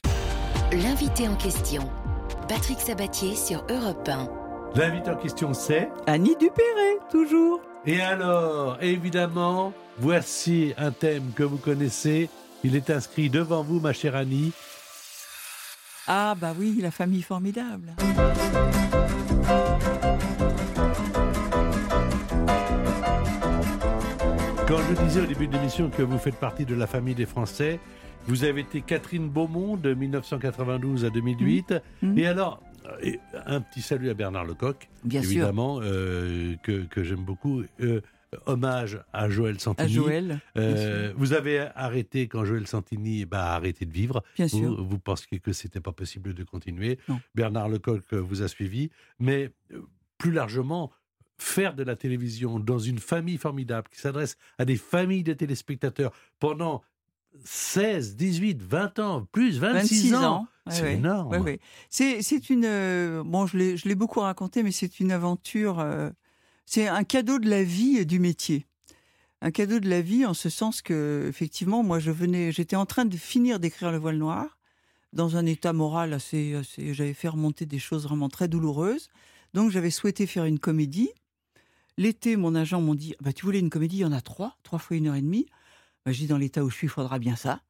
[0.72, 1.90] L'invité en question,
[2.48, 4.28] Patrick Sabatier sur Europe 1.
[4.76, 5.88] L'invité en question, c'est.
[6.06, 7.60] Annie Dupéret, toujours.
[7.86, 12.30] Et alors, évidemment, voici un thème que vous connaissez.
[12.62, 14.52] Il est inscrit devant vous, ma chère Annie.
[16.06, 17.96] Ah, bah oui, la famille formidable.
[24.70, 27.26] Quand je disais au début de l'émission que vous faites partie de la famille des
[27.26, 27.80] Français,
[28.28, 31.74] vous avez été Catherine Beaumont de 1992 à 2008.
[32.02, 32.16] Mhm.
[32.16, 32.62] Et alors,
[33.46, 37.64] un petit salut à Bernard Lecoq, Bien évidemment, euh, que, que j'aime beaucoup.
[37.80, 38.00] Euh,
[38.46, 39.92] hommage à Joël À Santini.
[39.92, 40.26] Joël.
[40.26, 44.22] bien Euh, vous avez arrêté quand Joël Santini bah, a arrêté de vivre.
[44.36, 44.84] Bien Vous, sûr.
[44.84, 47.00] vous pensiez que c'était pas possible de continuer.
[47.08, 47.20] Non.
[47.34, 48.90] Bernard Lecoq vous a suivi.
[49.18, 49.50] Mais
[50.16, 50.92] plus largement,
[51.42, 56.12] faire de la télévision dans une famille formidable qui s'adresse à des familles de téléspectateurs
[56.38, 56.82] pendant
[57.44, 60.34] 16, 18, 20 ans, plus 26, 26 ans.
[60.34, 60.46] ans.
[60.68, 61.56] C'est énorme.
[61.88, 62.64] C'est, une.
[62.64, 65.80] euh, bon, je l'ai, je l'ai beaucoup raconté, mais c'est une aventure.
[65.80, 66.10] euh,
[66.66, 68.66] c'est un cadeau de la vie et du métier.
[69.42, 72.86] Un cadeau de la vie en ce sens que, effectivement, moi, je venais, j'étais en
[72.86, 74.58] train de finir d'écrire Le Voile Noir,
[75.12, 76.94] dans un état moral assez, assez.
[76.94, 79.08] J'avais fait remonter des choses vraiment très douloureuses.
[79.54, 81.10] Donc, j'avais souhaité faire une comédie.
[81.96, 84.56] L'été, mon agent m'ont dit bah, Tu voulais une comédie Il y en a trois,
[84.62, 85.46] trois fois une heure et demie.
[86.04, 87.62] Bah, je dis Dans l'état où je suis, il faudra bien ça.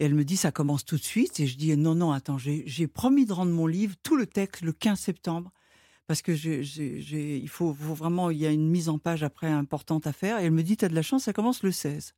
[0.00, 1.40] Et elle me dit, ça commence tout de suite.
[1.40, 4.62] Et je dis, non, non, attends, j'ai promis de rendre mon livre, tout le texte,
[4.62, 5.52] le 15 septembre.
[6.06, 10.06] Parce que il faut, faut vraiment, il y a une mise en page après importante
[10.06, 10.40] à faire.
[10.40, 12.14] Et elle me dit, tu as de la chance, ça commence le 16.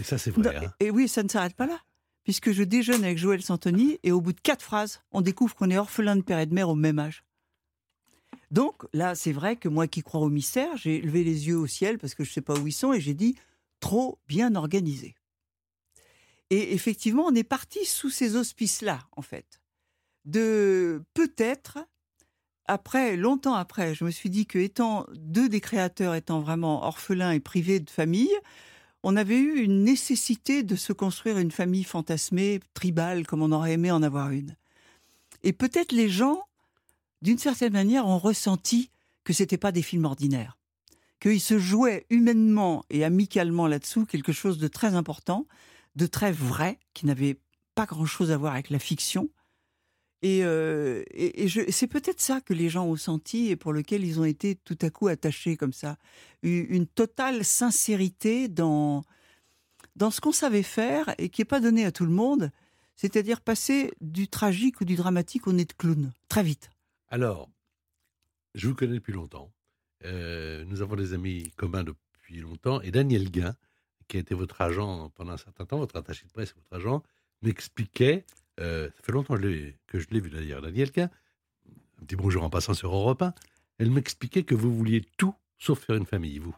[0.00, 0.42] Et ça, c'est vrai.
[0.42, 0.72] Non, hein.
[0.80, 1.78] et, et oui, ça ne s'arrête pas là.
[2.24, 5.70] Puisque je déjeune avec Joël Santoni et au bout de quatre phrases, on découvre qu'on
[5.70, 7.24] est orphelin de père et de mère au même âge.
[8.50, 11.66] Donc là, c'est vrai que moi qui crois au mystère, j'ai levé les yeux au
[11.66, 13.36] ciel parce que je ne sais pas où ils sont et j'ai dit
[13.80, 15.16] trop bien organisé.
[16.50, 19.60] Et effectivement, on est parti sous ces auspices-là, en fait.
[20.24, 21.78] De peut-être,
[22.66, 27.32] après, longtemps après, je me suis dit que étant deux des créateurs étant vraiment orphelins
[27.32, 28.34] et privés de famille,
[29.02, 33.72] on avait eu une nécessité de se construire une famille fantasmée, tribale, comme on aurait
[33.72, 34.56] aimé en avoir une.
[35.42, 36.42] Et peut-être les gens,
[37.22, 38.90] d'une certaine manière, ont ressenti
[39.24, 40.58] que c'était pas des films ordinaires,
[41.20, 45.46] qu'ils se jouaient humainement et amicalement là-dessous quelque chose de très important,
[45.96, 47.38] de très vrai, qui n'avait
[47.74, 49.28] pas grand-chose à voir avec la fiction.
[50.22, 51.02] Et, euh,
[51.70, 54.78] c'est peut-être ça que les gens ont senti et pour lequel ils ont été tout
[54.80, 55.96] à coup attachés comme ça.
[56.42, 59.04] Une, une totale sincérité dans,
[59.96, 62.50] dans ce qu'on savait faire et qui n'est pas donné à tout le monde,
[62.94, 66.70] c'est-à-dire passer du tragique ou du dramatique au nez de clown, très vite.
[67.08, 67.50] Alors,
[68.54, 69.52] je vous connais depuis longtemps.
[70.04, 72.80] Euh, nous avons des amis communs depuis longtemps.
[72.82, 73.54] Et Daniel Guin,
[74.08, 77.02] qui a été votre agent pendant un certain temps, votre attaché de presse, votre agent,
[77.42, 78.24] m'expliquait,
[78.60, 79.42] euh, ça fait longtemps que
[79.98, 81.10] je l'ai- vu d'ailleurs, Daniel Guin,
[82.00, 83.34] un petit bonjour en passant sur Europe 1,
[83.78, 86.56] elle m'expliquait que vous vouliez tout sauf faire une famille, vous.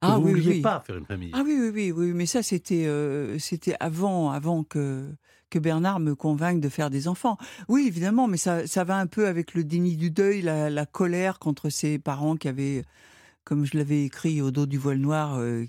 [0.00, 1.30] Que vous ne vouliez pas faire une famille.
[1.34, 5.04] Ah oui, oui, oui, oui, mais ça c'était euh, c'était avant, avant que
[5.50, 7.36] que Bernard me convainque de faire des enfants.
[7.68, 10.86] Oui, évidemment, mais ça, ça va un peu avec le déni du deuil, la, la
[10.86, 12.84] colère contre ses parents qui avaient,
[13.44, 15.64] comme je l'avais écrit au dos du voile noir, euh,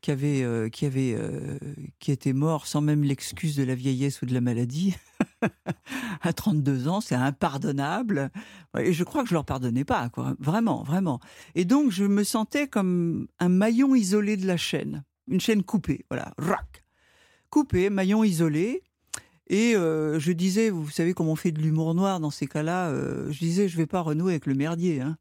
[0.00, 1.58] qui avaient, euh, qui euh,
[2.00, 4.96] qui étaient morts sans même l'excuse de la vieillesse ou de la maladie.
[6.22, 8.30] À 32 ans, c'est impardonnable.
[8.78, 10.34] Et je crois que je leur pardonnais pas, quoi.
[10.38, 11.20] Vraiment, vraiment.
[11.54, 15.04] Et donc, je me sentais comme un maillon isolé de la chaîne.
[15.28, 16.32] Une chaîne coupée, voilà.
[16.38, 16.84] Rac.
[17.50, 18.82] Coupée, maillon isolé.
[19.48, 22.88] Et euh, je disais, vous savez comment on fait de l'humour noir dans ces cas-là
[22.88, 25.00] euh, Je disais, je vais pas renouer avec le merdier.
[25.02, 25.18] hein.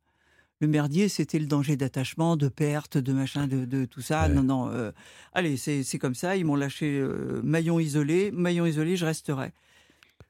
[0.61, 4.27] Le merdier, c'était le danger d'attachement, de perte, de machin, de, de tout ça.
[4.27, 4.33] Ouais.
[4.33, 4.69] Non, non.
[4.69, 4.91] euh,
[5.33, 6.37] allez, c'est comme ça.
[6.37, 7.03] Ils m'ont lâché
[7.43, 8.31] maillon isolé.
[8.31, 9.53] Maillon isolé, je resterai.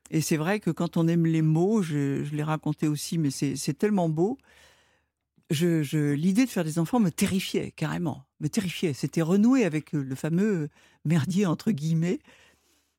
[0.09, 3.31] Et c'est vrai que quand on aime les mots, je, je l'ai raconté aussi, mais
[3.31, 4.37] c'est tellement beau.
[5.49, 8.23] Je, L'idée de faire des enfants me terrifiait, carrément.
[8.39, 8.93] Me terrifiait.
[8.93, 10.69] C'était renouer avec euh, le fameux
[11.03, 12.19] merdier, entre guillemets.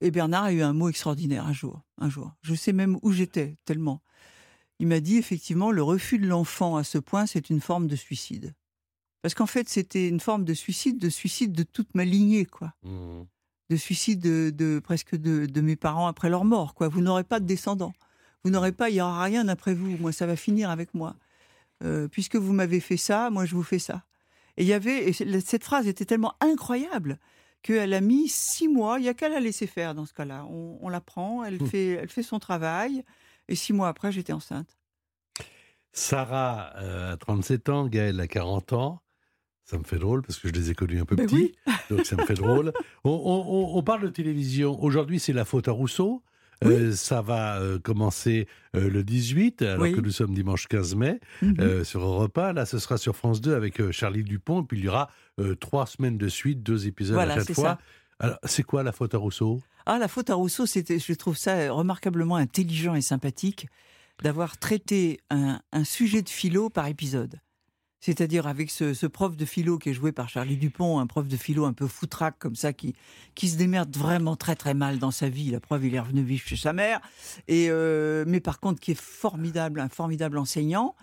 [0.02, 1.80] Et Bernard a eu un mot extraordinaire un jour.
[1.98, 2.32] Un jour.
[2.42, 4.02] Je sais même où j'étais, tellement.
[4.78, 7.96] Il m'a dit, effectivement, le refus de l'enfant à ce point, c'est une forme de
[7.96, 8.54] suicide.
[9.22, 12.74] Parce qu'en fait, c'était une forme de suicide, de suicide de toute ma lignée, quoi
[12.82, 13.22] Mmh.
[13.70, 16.74] De suicide de, de- presque de, de mes parents après leur mort.
[16.74, 16.88] Quoi.
[16.88, 17.94] Vous n'aurez pas de descendants.
[18.44, 19.96] Vous n'aurez pas, il n'y aura rien après vous.
[19.98, 21.14] Moi, ça va finir avec moi.
[21.84, 24.02] Euh, puisque vous m'avez fait ça, moi, je vous fais ça.
[24.56, 27.18] Et il y avait, et cette phrase était tellement incroyable
[27.62, 28.98] qu'elle a mis six mois.
[28.98, 30.44] Il n'y a qu'à la laisser faire dans ce cas-là.
[30.50, 31.66] On, on la prend, elle Hmm.
[31.66, 33.04] fait, elle fait son travail.
[33.48, 34.76] Et six mois après, j'étais enceinte.
[35.92, 39.00] Sarah euh, a 37 ans, Gaël a 40 ans.
[39.64, 41.34] Ça me fait drôle parce que je les ai connus un peu Ben petits.
[41.66, 41.74] oui.
[41.90, 42.72] Donc ça me fait drôle.
[43.04, 44.82] On, on- on- on parle de télévision.
[44.82, 46.22] Aujourd'hui, c'est la faute à Rousseau.
[46.64, 48.46] Euh, ça va euh, commencer
[48.76, 49.92] euh, le 18, alors Oui.
[49.94, 51.56] que nous sommes dimanche 15 mai, Mhm.
[51.58, 52.52] euh, sur Europe 1.
[52.52, 54.62] Là, ce sera sur France 2 avec Charlie Dupont.
[54.62, 55.10] Et puis il y aura
[55.60, 57.64] trois semaines de suite, deux épisodes Voilà, à chaque fois.
[57.64, 57.78] ça.
[58.20, 59.60] Alors, c'est quoi la faute à Rousseau?
[59.86, 63.66] Ah, la faute à Rousseau, c'était, je trouve ça remarquablement intelligent et sympathique
[64.22, 67.40] d'avoir traité un, un sujet de philo par épisode.
[68.04, 71.26] C'est-à-dire avec ce, ce prof de philo qui est joué par Charlie Dupont, un prof
[71.28, 72.94] de philo un peu foutraque comme ça, qui,
[73.36, 75.50] qui se démerde vraiment très très mal dans sa vie.
[75.52, 77.00] La preuve, il est revenu vivre chez sa mère.
[77.46, 80.96] Et, euh, mais par contre, qui est formidable, un formidable enseignant.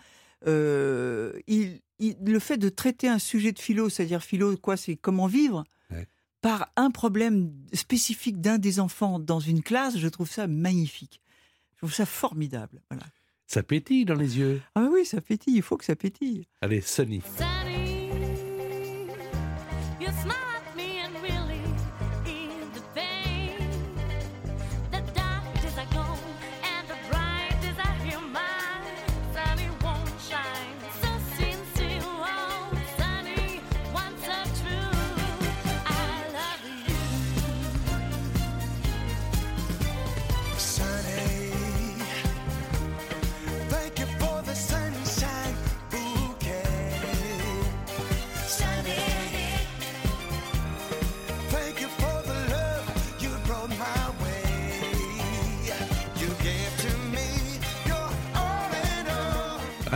[0.47, 4.95] Euh, il, il- le fait de traiter un sujet de philo, c'est-à-dire philo, quoi, c'est
[4.97, 6.05] comment vivre, Ouais.
[6.41, 11.21] par un problème spécifique d'un des enfants dans une classe, je trouve ça magnifique.
[11.75, 12.81] Je trouve ça formidable.
[12.89, 13.05] Voilà.
[13.51, 14.61] Ça pétille dans les yeux.
[14.75, 16.45] Ah oui, ça pétille, il faut que ça pétille.
[16.61, 17.23] Allez, Sunny.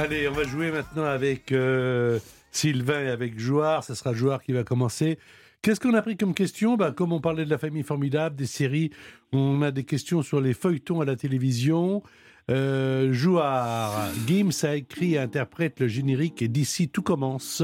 [0.04, 2.20] Allez, on va jouer maintenant avec euh,
[2.52, 3.86] Sylvain et avec Jouard.
[3.86, 5.18] Ce sera Jouard qui va commencer.
[5.62, 6.76] Qu'est-ce qu'on a pris comme question?
[6.76, 8.90] Bah, Comme on parlait de la famille formidable, des séries,
[9.32, 12.04] on a des questions sur les feuilletons à la télévision.
[12.52, 17.64] Euh, Jouard, Gims a écrit et interprète le générique et d'ici tout commence,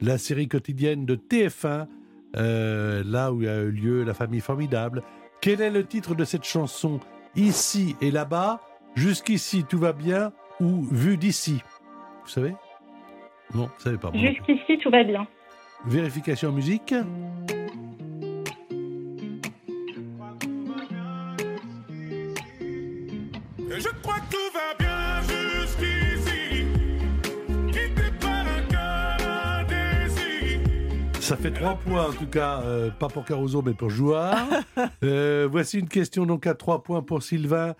[0.00, 1.86] la série quotidienne de TF1,
[2.36, 5.04] euh, là où a eu lieu la famille formidable.
[5.40, 6.98] Quel est le titre de cette chanson?
[7.36, 8.60] Ici et là-bas,
[8.96, 11.60] jusqu'ici tout va bien ou vu d'ici?
[12.26, 12.54] Vous savez?
[13.54, 14.10] Non, vous savez pas.
[14.10, 14.18] bon.
[14.18, 15.26] Jusqu'ici, tout va bien.
[15.86, 16.92] Vérification musique.
[23.58, 26.66] Je crois que tout va bien jusqu'ici.
[31.20, 34.36] Ça fait trois points en tout cas, euh, pas pour Caruso mais pour Jouard.
[35.02, 37.74] Euh, voici une question donc à trois points pour Sylvain.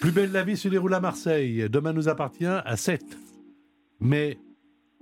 [0.00, 1.66] Plus belle la vie se déroule à Marseille.
[1.70, 3.02] Demain nous appartient à 7.
[4.00, 4.38] Mais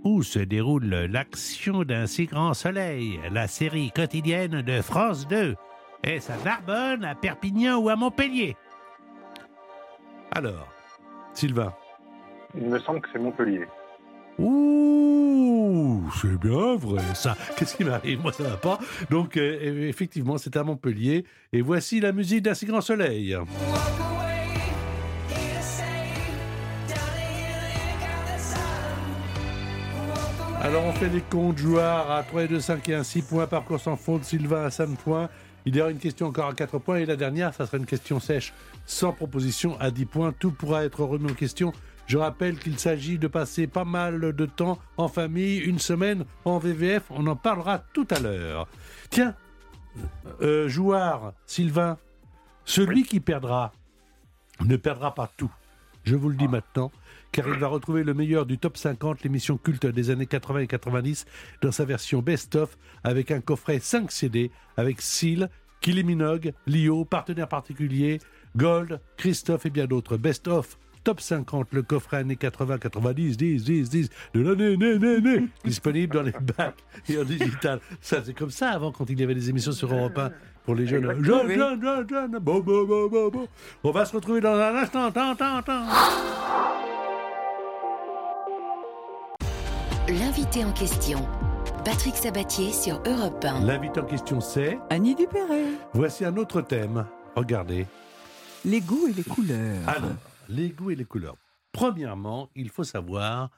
[0.02, 3.18] où se déroule l'action d'un si grand soleil?
[3.32, 5.54] La série quotidienne de France 2.
[6.02, 8.56] Est-ce à Narbonne, à Perpignan ou à Montpellier?
[10.30, 10.68] Alors,
[11.32, 11.72] Sylvain?
[12.56, 13.66] Il me semble que c'est Montpellier.
[14.38, 17.36] Ouh, c'est bien vrai ça.
[17.56, 18.20] Qu'est-ce qui m'arrive?
[18.20, 18.78] Moi, ça va pas.
[19.10, 21.24] Donc, euh, effectivement, c'est à Montpellier.
[21.52, 23.36] Et voici la musique d'un si grand soleil.
[30.64, 33.46] Alors, on fait les comptes joueurs à 3 et 2, 5 et 1, 6 points.
[33.46, 34.24] Parcours sans faute.
[34.24, 35.28] Sylvain à 5 points.
[35.66, 36.96] Il y aura une question encore à 4 points.
[36.96, 38.54] Et la dernière, ça sera une question sèche,
[38.86, 40.32] sans proposition, à 10 points.
[40.32, 41.74] Tout pourra être remis en question.
[42.06, 46.56] Je rappelle qu'il s'agit de passer pas mal de temps en famille, une semaine en
[46.56, 47.02] VVF.
[47.10, 48.66] On en parlera tout à l'heure.
[49.10, 49.34] Tiens,
[50.40, 51.98] euh, joueur, Sylvain,
[52.64, 53.72] celui qui perdra
[54.64, 55.52] ne perdra pas tout.
[56.04, 56.90] Je vous le dis maintenant,
[57.34, 60.66] car il va retrouver le meilleur du top 50, l'émission culte des années 80 et
[60.68, 61.26] 90,
[61.62, 67.48] dans sa version best-of, avec un coffret 5 CD, avec Seal, Kylie Minogue, Lio, partenaire
[67.48, 68.20] particulier,
[68.56, 70.16] Gold, Christophe et bien d'autres.
[70.16, 75.20] Best-of, top 50, le coffret années 80, 90, 10, 10, 10, de l'année, né, né,
[75.20, 77.80] né, disponible dans les bacs et en digital.
[78.00, 80.30] Ça, c'est comme ça avant, quand il y avait des émissions sur Europe 1
[80.64, 81.04] pour les jeunes.
[81.04, 81.24] Oui.
[81.24, 82.38] jeunes, jeunes, jeunes.
[82.40, 83.48] Bon, bon, bon, bon, bon.
[83.82, 85.10] On va se retrouver dans un instant.
[85.10, 85.84] Tant, tant, tant.
[90.18, 91.26] L'invité en question.
[91.84, 93.60] Patrick Sabatier sur Europe 1.
[93.64, 94.78] L'invité en question, c'est.
[94.90, 97.06] Annie Dupéret, Voici un autre thème.
[97.36, 97.86] Regardez.
[98.64, 99.88] les goûts et les couleurs.
[99.88, 100.10] Alors,
[100.48, 101.36] les goûts et les couleurs.
[101.72, 103.50] Premièrement, il faut savoir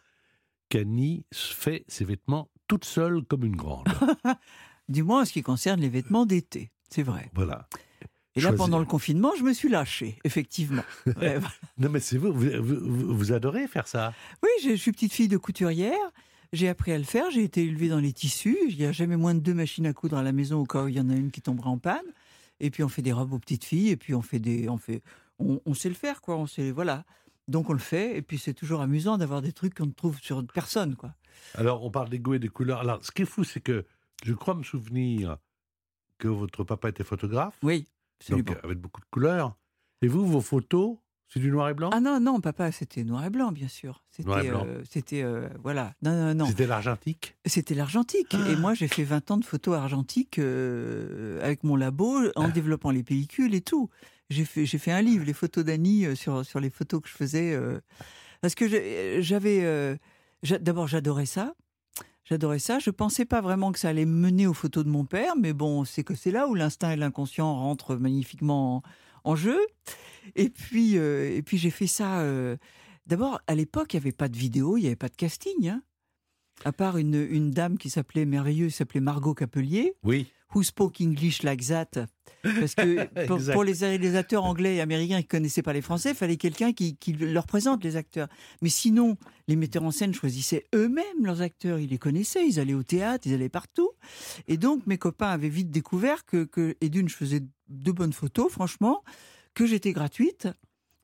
[0.69, 3.87] qu'Annie fait ses vêtements toute seule comme une grande.
[4.89, 7.29] Du moins en ce qui concerne les vêtements d'été, c'est vrai.
[7.35, 7.67] Voilà.
[8.37, 8.57] Et là, Choisir.
[8.57, 10.85] pendant le confinement, je me suis lâchée, effectivement.
[11.21, 11.41] Ouais.
[11.79, 14.13] Non, mais c'est vous, vous, vous- vous adorez faire ça.
[14.45, 15.99] Oui, je je suis petite fille de couturière.
[16.53, 18.59] J'ai appris à le faire, j'ai été élevée dans les tissus.
[18.69, 20.85] Il n'y a jamais moins de deux machines à coudre à la maison au cas
[20.85, 22.07] où il y en a une qui tombera en panne.
[22.61, 24.69] Et puis on fait des robes aux petites filles, et puis on fait des.
[24.69, 25.03] On, fait,
[25.39, 26.37] on, on sait le faire, quoi.
[26.37, 27.05] On sait, voilà.
[27.49, 30.19] Donc on le fait, et puis c'est toujours amusant d'avoir des trucs qu'on ne trouve
[30.21, 31.15] sur personne, quoi.
[31.55, 32.81] Alors, on parle des goûts et des couleurs.
[32.81, 33.85] Alors, ce qui est fou, c'est que
[34.25, 35.37] je crois me souvenir
[36.19, 37.57] que votre papa était photographe.
[37.63, 37.87] Oui,
[38.31, 39.57] donc avec beaucoup de couleurs.
[40.03, 40.97] Et vous, vos photos,
[41.29, 44.03] c'est du noir et blanc Ah non, non, papa, c'était noir et blanc, bien sûr.
[44.11, 45.93] C'était, euh, c'était, euh, voilà.
[46.03, 46.47] Non, non, non.
[46.47, 48.35] C'était l'argentique C'était l'argentique.
[48.35, 48.49] Ah.
[48.51, 52.41] Et moi, j'ai fait 20 ans de photos argentiques euh, avec mon labo, Ah.
[52.41, 53.91] en développant les pellicules et tout.
[54.31, 57.09] J'ai fait, j'ai fait un livre, les photos d'Annie, euh, sur, sur les photos que
[57.09, 57.59] je faisais.
[58.41, 58.67] parce que
[59.21, 59.99] j'avais.
[60.43, 61.55] j'a- D'abord, j'adorais ça.
[62.25, 62.79] J'adorais ça.
[62.81, 65.53] Je pensais pas vraiment que ça allait me mener aux photos de mon père, mais
[65.53, 68.83] bon, c'est que c'est là où l'instinct et l'inconscient rentrent magnifiquement en,
[69.33, 69.59] en jeu.
[70.35, 72.21] Et puis, euh, et puis j'ai fait ça.
[72.21, 72.57] euh,
[73.07, 75.69] D'abord, à l'époque, il n'y avait pas de vidéo, il n'y avait pas de casting.
[75.69, 75.83] hein.
[76.65, 80.27] À part une, une dame qui s'appelait merveilleuse, qui s'appelait Margot Capelier, Oui.
[80.55, 82.07] Who Spoke English Like That.
[82.43, 86.15] Parce que pour, les réalisateurs anglais et américains qui ne connaissaient pas les Français, il
[86.17, 88.29] fallait quelqu'un qui, qui leur présente les acteurs.
[88.63, 89.17] Mais sinon,
[89.49, 91.79] les metteurs en scène choisissaient eux-mêmes leurs acteurs.
[91.81, 93.91] Ils les connaissaient, ils allaient au théâtre, ils allaient partout.
[94.47, 98.13] Et donc, mes copains avaient vite découvert que, que et d'une, je faisais de bonnes
[98.13, 99.03] photos, franchement,
[99.57, 100.47] que j'étais gratuite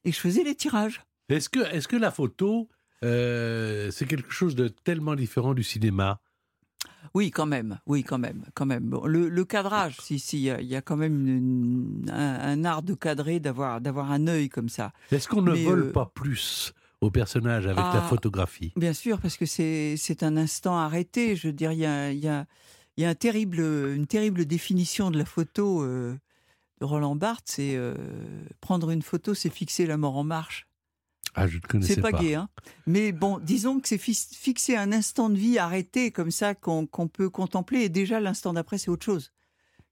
[0.04, 1.00] et je faisais les tirages.
[1.28, 2.68] Est-ce que, est que la photo,
[3.02, 6.20] euh, c'est quelque chose de tellement différent du cinéma?
[7.14, 7.78] Oui, quand même.
[7.86, 8.44] Oui, quand même.
[8.54, 8.84] Quand même.
[8.90, 12.82] Bon, le, le cadrage, si, si, il y a- quand même une- un, un art
[12.82, 14.92] de cadrer, d'avoir, d'avoir un œil comme ça.
[15.10, 18.08] Est-ce qu'on ne Mais, vole euh, pas plus au personnage avec la Ah.
[18.08, 18.72] photographie?
[18.76, 21.36] Bien sûr, parce que c'est, c'est un instant arrêté.
[21.36, 22.46] Je veux dire, il y a, il y a,
[22.96, 26.14] il y a un terrible, une terrible définition de la photo euh,
[26.82, 27.46] de Roland Barthes.
[27.46, 27.94] C'est euh,
[28.60, 30.66] prendre une photo, c'est fixer la mort en marche.
[31.34, 32.18] Ah, je ne connaissais C'est pas, pas.
[32.20, 32.48] gai, hein.
[32.86, 36.86] Mais bon, disons que c'est fi- fixer un instant de vie arrêté comme ça qu'on
[36.86, 39.32] peut contempler et déjà l'instant d'après c'est autre chose.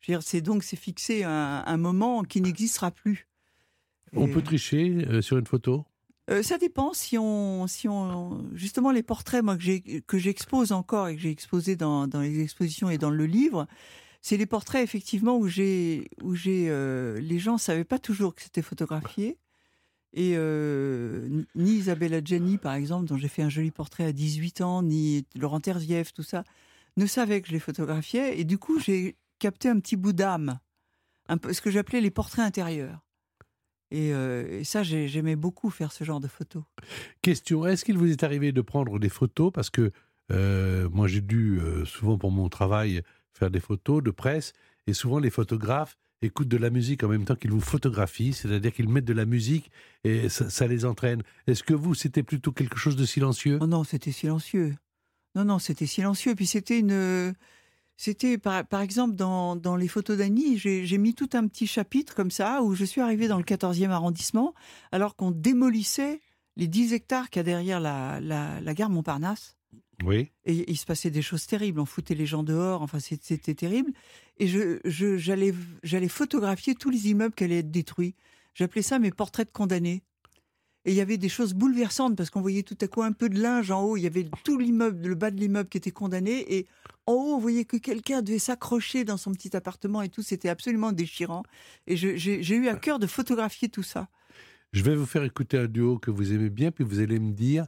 [0.01, 3.29] Je veux dire, c'est donc c'est fixer un, un moment qui n'existera plus.
[4.15, 5.87] On peut tricher euh, sur une photo?
[6.31, 11.17] Euh, ça dépend si on, si on, justement les portraits moi que j'expose encore et
[11.17, 13.67] que j'ai exposé dans, dans les expositions et dans le livre,
[14.23, 18.43] c'est les portraits effectivement où j'ai où j'ai euh, les gens savaient pas toujours que
[18.43, 19.39] c'était photographié.
[20.13, 24.61] Et euh, ni Isabelle Adjani, par exemple, dont j'ai fait un joli portrait à 18
[24.61, 26.43] ans, ni Laurent Terzieff, tout ça,
[26.97, 28.41] ne savaient que je les photographiais.
[28.41, 30.59] Et du coup, j'ai capté un petit bout d'âme,
[31.53, 33.01] ce que j'appelais les portraits intérieurs.
[33.93, 36.65] Et, euh, ça, j'ai- j'aimais beaucoup faire ce genre de photos.
[37.23, 39.53] Question, est-ce qu'il vous est arrivé de prendre des photos?
[39.53, 39.93] Parce que
[40.89, 44.53] moi, j'ai dû, souvent pour mon travail, faire des photos de presse,
[44.87, 48.73] et souvent les photographes écoutent de la musique en même temps qu'ils vous photographient, c'est-à-dire
[48.73, 49.71] qu'ils mettent de la musique
[50.05, 51.23] et ça, les entraîne.
[51.47, 53.59] Est-ce que vous, c'était plutôt quelque chose de silencieux?
[53.61, 54.77] Oh non, c'était silencieux.
[55.35, 56.35] Non, non, c'était silencieux.
[56.35, 57.35] Puis c'était une.
[57.97, 61.67] C'était, par, par exemple, dans, dans les photos d'Annie, j'ai j'ai mis tout un petit
[61.67, 64.55] chapitre comme ça, où je suis arrivée dans le 14e arrondissement,
[64.91, 66.21] alors qu'on démolissait
[66.57, 69.57] les 10 hectares qu'il y a derrière la, la, la gare Montparnasse.
[70.05, 70.31] Oui.
[70.45, 71.81] Et il se passait des choses terribles.
[71.81, 72.83] On foutait les gens dehors.
[72.83, 73.93] Enfin, c'était terrible.
[74.39, 78.15] Et je, je- j'allais, j'allais photographier tous les immeubles qui allaient être détruits.
[78.55, 80.03] J'appelais ça mes portraits de condamnés.
[80.87, 83.29] Et il y avait des choses bouleversantes parce qu'on voyait tout à coup un peu
[83.29, 83.97] de linge en haut.
[83.99, 86.57] Il y avait tout l'immeuble, le bas de l'immeuble qui était condamné.
[86.57, 86.67] Et
[87.07, 90.23] en haut, on voyait que quelqu'un devait s'accrocher dans son petit appartement et tout.
[90.23, 91.43] C'était absolument déchirant.
[91.87, 94.09] Et j'ai, j'ai eu à cœur de photographier tout ça.
[94.73, 97.33] Je vais vous faire écouter un duo que vous aimez bien, puis vous allez me
[97.33, 97.67] dire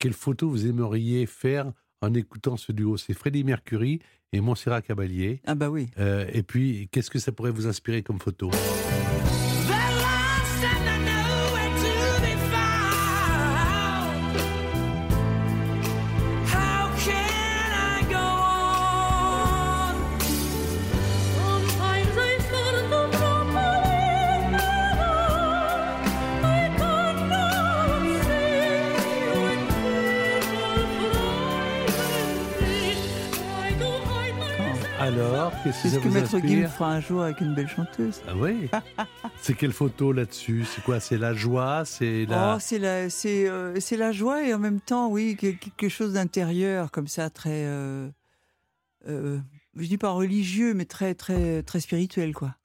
[0.00, 2.96] quelle photo vous aimeriez faire en écoutant ce duo?
[2.96, 4.00] C'est Freddie Mercury
[4.32, 5.40] et Montserrat Caballé.
[5.46, 5.88] Ah bah oui.
[5.98, 8.50] Euh, et puis, qu'est-ce que ça pourrait vous inspirer comme photo?
[35.72, 38.20] Qu'est-ce que C'est ça ce que vous Maître fera un jour avec une belle chanteuse.
[38.28, 38.68] Ah oui
[39.42, 40.64] C'est quelle photo là-dessus?
[40.64, 41.00] C'est quoi?
[41.00, 41.84] C'est la joie?
[41.84, 42.54] C'est la...
[42.54, 46.14] Oh, c'est la, c'est, euh, la joie et en même temps, oui, que- quelque chose
[46.14, 48.08] d'intérieur, comme ça, très, euh,
[49.08, 49.38] euh,
[49.76, 52.56] je dis pas religieux, mais très, très, très spirituel, quoi.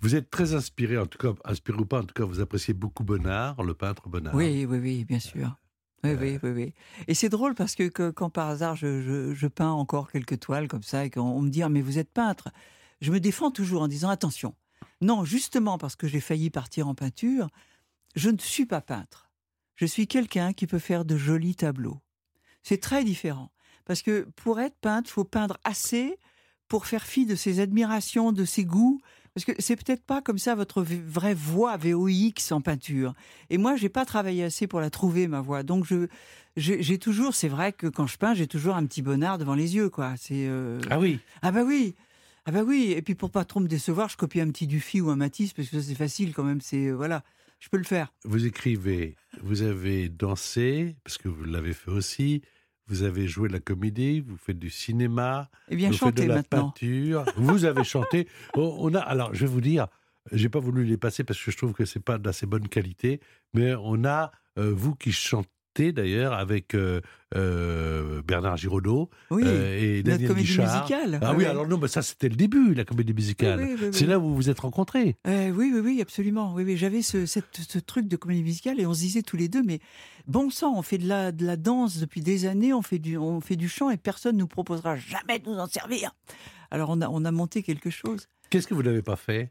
[0.00, 2.74] Vous êtes très inspiré, en tout cas, inspiré ou pas, en tout cas, vous appréciez
[2.74, 4.34] beaucoup Bonnard, le peintre Bonnard.
[4.34, 5.56] Oui, oui, oui, bien sûr.
[6.04, 6.74] Oui, oui, oui, oui.
[7.06, 10.40] Et c'est drôle parce que, que quand par hasard je, je- je peins encore quelques
[10.40, 12.48] toiles comme ça et qu'on on me dit Ah, mais vous êtes peintre,
[13.00, 14.54] je me défends toujours en disant attention.
[15.00, 17.48] Non, justement parce que j'ai failli partir en peinture,
[18.16, 19.30] je ne suis pas peintre.
[19.76, 22.00] Je suis quelqu'un qui peut faire de jolis tableaux.
[22.62, 23.50] C'est très différent.
[23.84, 26.18] Parce que pour être peintre, faut peindre assez
[26.68, 29.00] pour faire fi de ses admirations, de ses goûts.
[29.34, 33.14] Parce que c'est peut-être pas comme ça votre vraie voix VOX en peinture.
[33.48, 35.62] Et moi, j'ai pas travaillé assez pour la trouver ma voix.
[35.62, 36.06] Donc je
[36.56, 39.54] j'ai j'ai toujours, c'est vrai que quand je peins, j'ai toujours un petit bonnard devant
[39.54, 40.14] les yeux, quoi.
[40.18, 41.94] C'est euh, Ah oui, ah bah oui.
[42.44, 42.92] Ah bah oui.
[42.94, 45.54] Et puis pour pas trop me décevoir, je copie un petit Dufy ou un Matisse
[45.54, 46.60] parce que ça, c'est facile quand même.
[46.60, 47.22] C'est euh, voilà,
[47.58, 48.12] je peux le faire.
[48.24, 52.42] vous écrivez, vous avez dansé, parce que vous l'avez fait aussi,
[52.86, 56.22] vous avez joué de la comédie, vous faites du cinéma, Et bien vous faites chanter
[56.24, 56.70] de la maintenant.
[56.70, 58.28] peinture, vous avez chanté.
[58.54, 59.86] On a, alors, je vais vous dire,
[60.30, 63.20] j'ai pas voulu les passer parce que je trouve que c'est pas d'assez bonne qualité,
[63.54, 65.48] mais on a euh, vous qui chantez
[65.80, 67.00] d'ailleurs avec euh,
[67.34, 69.42] euh, Bernard Giraudot Oui.
[69.46, 70.82] euh, et notre Daniel comédie Guichard.
[70.82, 71.18] musicale.
[71.22, 71.46] Ah oui, Ouais.
[71.46, 73.58] alors non, mais ça c'était le début, la comédie musicale.
[73.60, 74.06] Oui, oui, oui, C'est oui.
[74.10, 75.16] là où vous vous êtes rencontrés.
[75.26, 76.52] Oui, oui, oui, absolument.
[76.54, 77.38] Oui, oui, j'avais ce,
[77.80, 79.80] truc de comédie musicale et on se disait tous les deux, mais
[80.26, 83.16] bon sang, on fait de la, de la danse depuis des années, on fait du,
[83.16, 86.12] on fait du chant et personne nous proposera jamais de nous en servir.
[86.70, 88.28] Alors on a, on a monté quelque chose.
[88.50, 89.50] Qu'est-ce que vous n'avez pas fait?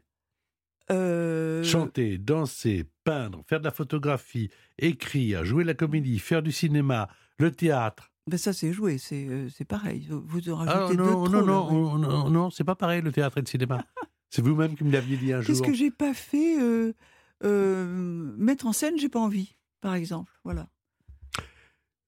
[0.90, 7.08] Euh, Chanter, danser, peindre, faire de la photographie, écrire, jouer la comédie, faire du cinéma,
[7.38, 8.10] le théâtre.
[8.26, 10.08] ben ça c'est joué, c'est euh, pareil.
[10.10, 13.00] Vous en Ah, rajoutez deux non, non, trop, non, non, non, non, c'est pas pareil
[13.02, 13.84] le théâtre et le cinéma.
[14.30, 15.48] c'est vous-même qui me l'aviez dit un jour.
[15.54, 20.32] Qu'est-ce que j'ai pas fait euh, Mettre en scène, j'ai pas envie, par exemple.
[20.44, 20.68] Voilà.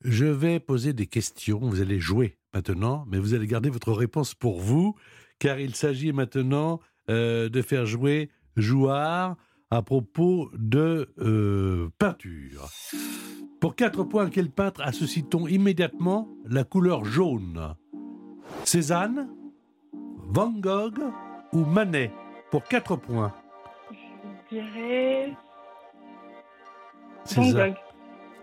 [0.03, 1.61] Je vais poser des questions.
[1.61, 4.95] Vous allez jouer maintenant, mais vous allez garder votre réponse pour vous,
[5.39, 9.37] car il s'agit maintenant de faire jouer Jouard
[9.71, 12.69] à propos de euh, peinture.
[13.61, 17.75] Pour quatre points, quel peintre associe-t-on immédiatement la couleur jaune?
[18.65, 19.29] Cézanne,
[20.19, 21.01] Van Gogh
[21.53, 22.13] ou Manet?
[22.51, 23.35] Pour quatre points.
[23.91, 27.71] Je dirais Van Cézanne.
[27.71, 27.79] Gogh.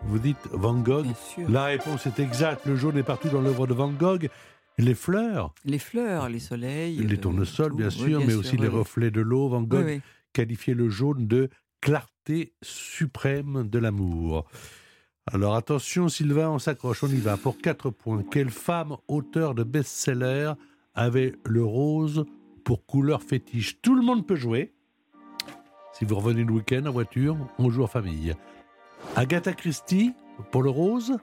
[0.04, 1.50] Vous dites Van Gogh Bien sûr.
[1.50, 2.66] La réponse est exacte.
[2.66, 4.30] Le jaune est partout dans l'œuvre de Van Gogh.
[4.78, 6.98] Les fleurs, Les fleurs, les soleils.
[6.98, 9.50] les euh, tournesols, bien Oui, sûr, mais aussi oui, les reflets de l'eau.
[9.50, 10.02] Van Gogh oui.
[10.34, 11.50] qualifiait le jaune de
[11.82, 14.46] clarté suprême de l'amour.
[15.32, 17.38] Alors attention, Sylvain, on s'accroche, on y va.
[17.38, 20.54] Pour quatre points, quelle femme auteur de best-seller
[20.96, 22.26] avait le rose
[22.64, 23.82] pour couleur fétiche?
[23.82, 24.74] Tout le monde peut jouer.
[25.94, 28.34] Si vous revenez le week-end en voiture, on joue en famille.
[29.16, 30.14] Agatha Christie
[30.52, 31.18] pour le rose,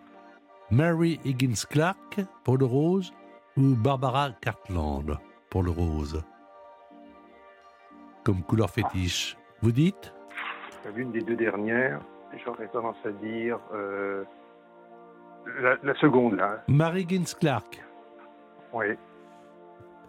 [0.71, 3.13] Mary Higgins Clark pour le rose
[3.59, 5.19] ou Barbara Cartland
[5.51, 6.23] pour le rose
[8.25, 9.37] Comme couleur fétiche.
[9.63, 10.15] Vous dites?
[10.95, 12.01] L'une des deux dernières,
[12.45, 14.25] j'aurais tendance à dire euh,
[15.61, 16.63] la, la seconde, là.
[16.69, 17.85] Mary Higgins Clark.
[18.73, 18.87] Oui.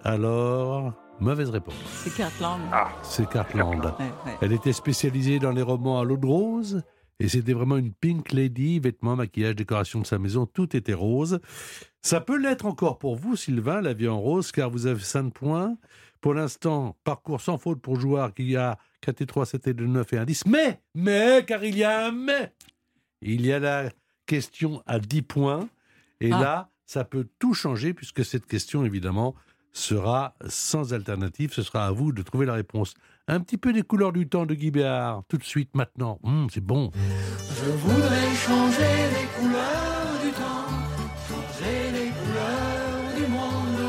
[0.04, 1.74] Alors, mauvaise réponse.
[1.86, 2.62] C'est Cartland.
[2.72, 3.84] Ah, C'est Cartland.
[4.00, 4.38] Ouais, ouais.
[4.41, 6.84] Elle était spécialisée dans les romans à l'eau de rose.
[7.20, 11.39] Et c'était vraiment une pink lady, vêtements, maquillage, décoration de sa maison, tout était rose.
[12.01, 15.34] Ça peut l'être encore pour vous, Sylvain, la vie en rose, car vous avez 5
[15.34, 15.78] points.
[16.22, 19.86] Pour l'instant, parcours sans faute pour joueur qui a 4 et 3, 7 et 2,
[19.86, 20.45] 9 et un 10.
[20.45, 22.53] Mais, mais, car il y a un mais,
[23.22, 23.89] il y a la
[24.26, 25.67] question à 10 points.
[26.22, 26.39] Et Ah.
[26.41, 29.36] là, ça peut tout changer, puisque cette question, évidemment,
[29.72, 31.53] sera sans alternative.
[31.53, 32.93] Ce sera à vous de trouver la réponse.
[33.28, 36.20] Un petit peu des couleurs du temps de Guy Béard, tout de suite, maintenant.
[36.24, 36.91] Hum, c'est bon.
[36.95, 40.74] Je voudrais changer les couleurs du temps,
[41.28, 43.86] changer les couleurs du monde.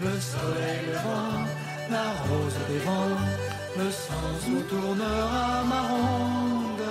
[0.00, 1.46] Le soleil levant,
[1.90, 3.18] la rose des vents,
[3.78, 6.88] le sens où tournera ma ronde.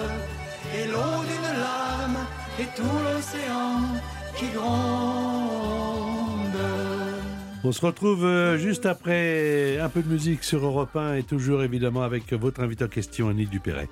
[0.76, 2.18] Et l'eau d'une larme
[2.60, 4.02] et tout l'océan
[4.36, 5.37] qui gronde.
[7.68, 11.64] On se retrouve euh, juste après un peu de musique sur Europe 1 et toujours
[11.64, 13.90] évidemment avec votre invité en question, Annie Dupéret.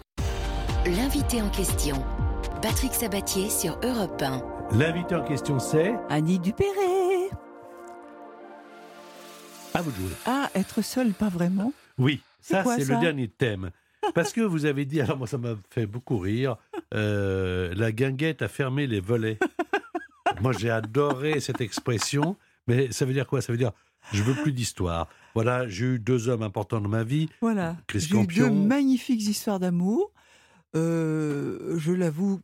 [0.86, 2.01] L'invité en question.
[2.61, 4.78] Patrick Sabatier sur Europe 1.
[4.78, 6.69] L'invité en question, c'est Annie Dupéré.
[9.73, 10.15] à vous de jouer.
[10.26, 11.73] Ah, être seul, pas vraiment.
[11.97, 13.71] Oui, ça c'est le dernier thème.
[14.13, 16.55] Parce que vous avez dit, alors moi ça m'a fait beaucoup rire,
[16.93, 19.38] euh, la guinguette a fermé les volets.
[20.39, 22.38] moi j'ai adoré cette expression,
[22.68, 23.41] mais ça veut dire quoi?
[23.41, 23.72] Ça veut dire
[24.11, 25.07] je veux plus d'histoire.
[25.34, 27.28] Voilà, j'ai eu deux hommes importants dans ma vie.
[27.41, 27.76] Voilà.
[27.88, 30.11] Chris J'ai eu deux magnifiques histoires d'amour.
[30.76, 32.39] Euh, je l'avoue,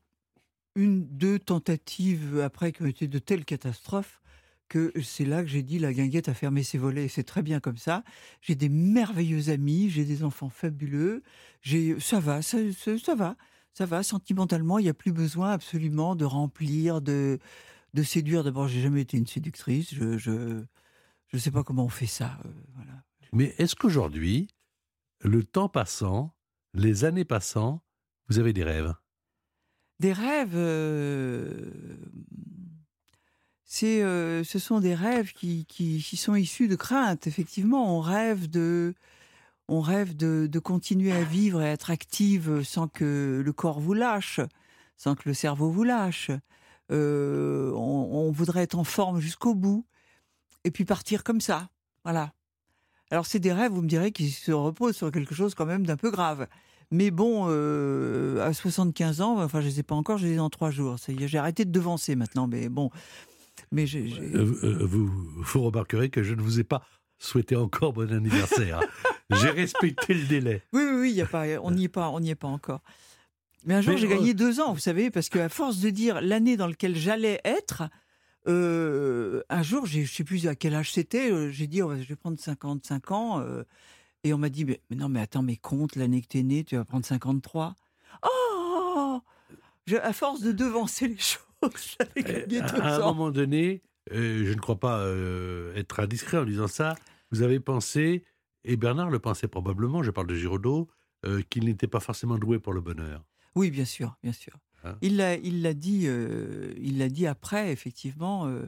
[0.76, 4.22] une, deux tentatives après qui ont été de telles catastrophes
[4.70, 7.10] que c'est là que j'ai dit la guinguette a fermé ses volets.
[7.10, 8.04] C'est très bien comme ça.
[8.42, 11.24] J'ai des merveilleux amis, j'ai des enfants fabuleux.
[11.62, 13.36] J'ai, ça va, ça, ça- ça va,
[13.74, 14.02] ça va.
[14.02, 17.38] Sentimentalement, il n'y a plus besoin absolument de remplir, de,
[17.94, 18.44] de séduire.
[18.44, 19.94] D'abord, j'ai jamais été une séductrice.
[19.94, 20.64] Je, je,
[21.28, 22.40] je sais pas comment on fait ça.
[22.46, 23.04] euh, voilà.
[23.34, 24.48] Mais est-ce qu'aujourd'hui,
[25.20, 26.36] le temps passant,
[26.74, 27.82] les années passant,
[28.28, 28.94] vous avez des rêves?
[30.00, 31.72] Des rêves, euh,
[33.64, 37.28] c'est, euh, ce sont des rêves qui, qui, qui sont issus de craintes.
[37.28, 38.96] Effectivement, on rêve de,
[39.68, 43.80] on rêve de, de continuer à vivre et à être active sans que le corps
[43.80, 44.40] vous lâche,
[44.98, 46.32] sans que le cerveau vous lâche.
[46.92, 49.86] Euh, on, on voudrait être en forme jusqu'au bout
[50.64, 51.70] et puis partir comme ça.
[52.04, 52.34] Voilà.
[53.12, 55.86] Alors c'est des rêves, vous me direz, qui se reposent sur quelque chose quand même
[55.86, 56.48] d'un peu grave.
[56.92, 60.40] Mais bon, euh, à 75 ans, enfin je ne sais pas encore, je les ai
[60.40, 60.98] en trois jours.
[61.08, 62.90] J'ai arrêté de devancer maintenant, mais bon.
[63.72, 66.84] Mais Euh, euh, vous, vous remarquerez que je ne vous ai pas
[67.20, 68.80] souhaité encore bon anniversaire.
[68.80, 69.10] hein.
[69.30, 70.64] J'ai respecté le délai.
[70.74, 72.48] Oui, oui, oui, il y a pas, on n'y est pas, on n'y est pas
[72.50, 72.82] encore.
[73.66, 76.20] Mais un jour, j'ai euh, gagné deux ans, vous savez, parce qu'à force de dire
[76.22, 77.84] l'année dans laquelle j'allais être,
[78.48, 82.08] euh, un jour, je sais plus à quel âge c'était, euh, j'ai dit, oh, je
[82.08, 83.64] vais prendre 55 ans, euh,
[84.24, 86.64] et on m'a dit, mais, mais non, mais attends, mais compte l'année que t'es né,
[86.64, 87.76] tu vas prendre 53.
[88.24, 89.22] Oh
[89.86, 93.14] Je- À force de devancer les choses, j'avais gagné deux À un ans.
[93.14, 93.82] moment donné,
[94.12, 95.06] euh, je ne crois pas
[95.76, 96.96] être indiscret en disant ça,
[97.32, 98.24] vous avez pensé,
[98.64, 100.90] et Bernard le pensait probablement, je parle de Giraudot,
[101.52, 103.24] qu'il n'était pas forcément doué pour le bonheur.
[103.56, 104.54] Oui, bien sûr, bien sûr.
[104.84, 104.98] Hein?
[105.02, 108.48] Il l'a, il l'a dit, euh, il l'a dit après, effectivement.
[108.48, 108.66] euh,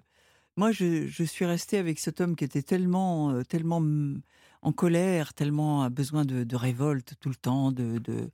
[0.57, 3.81] moi, je, je suis restée avec cet homme qui était tellement, euh, tellement
[4.61, 8.29] en colère, tellement a besoin de, de révolte tout le temps, de, de,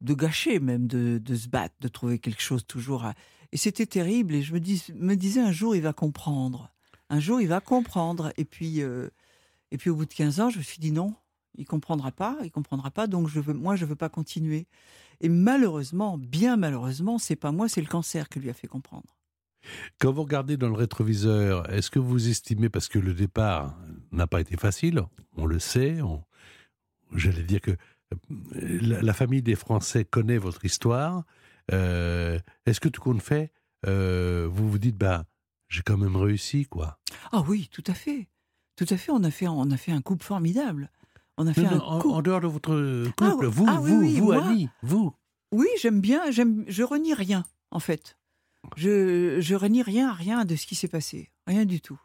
[0.00, 3.04] de gâcher même, de, de se battre, de trouver quelque chose toujours.
[3.04, 3.14] à-
[3.52, 4.34] Et c'était terrible.
[4.34, 6.72] Et je me, dis, me disais un jour, il va comprendre.
[7.10, 8.32] Un jour, il va comprendre.
[8.36, 11.14] Et puis, et puis au bout de 15 ans, je me suis dit non,
[11.56, 13.06] il comprendra pas, il comprendra pas.
[13.06, 14.66] Donc je veux, moi, je veux pas continuer.
[15.22, 19.16] Et malheureusement, bien malheureusement, c'est pas moi, c'est le cancer qui lui a fait comprendre.
[20.00, 23.78] Quand vous regardez dans le rétroviseur, est-ce que vous estimez, parce que le départ
[24.10, 25.00] n'a pas été facile,
[25.36, 26.24] on le sait, on-
[27.14, 28.16] j'allais dire que euh,
[28.82, 31.22] la, la famille des Français connaît votre histoire,
[31.72, 33.52] euh, est-ce que tout compte fait,
[33.86, 35.24] euh, vous vous dites, bah,
[35.68, 36.98] j'ai quand même réussi, quoi?
[37.30, 38.28] Ah oui, tout à fait,
[38.76, 39.12] tout à fait.
[39.12, 40.90] On a fait, on a fait un couple formidable.
[41.42, 43.98] On a fait Non, un non, en, dehors de votre Ah, couple, vous, ah vous,
[44.00, 44.44] oui, vous, moi.
[44.44, 45.12] Annie, vous.
[45.50, 46.30] Oui, j'aime bien.
[46.30, 46.64] J'aime.
[46.68, 48.16] Je renie rien, en fait.
[48.76, 52.00] Je, je renie rien, rien de ce qui s'est passé, rien du tout.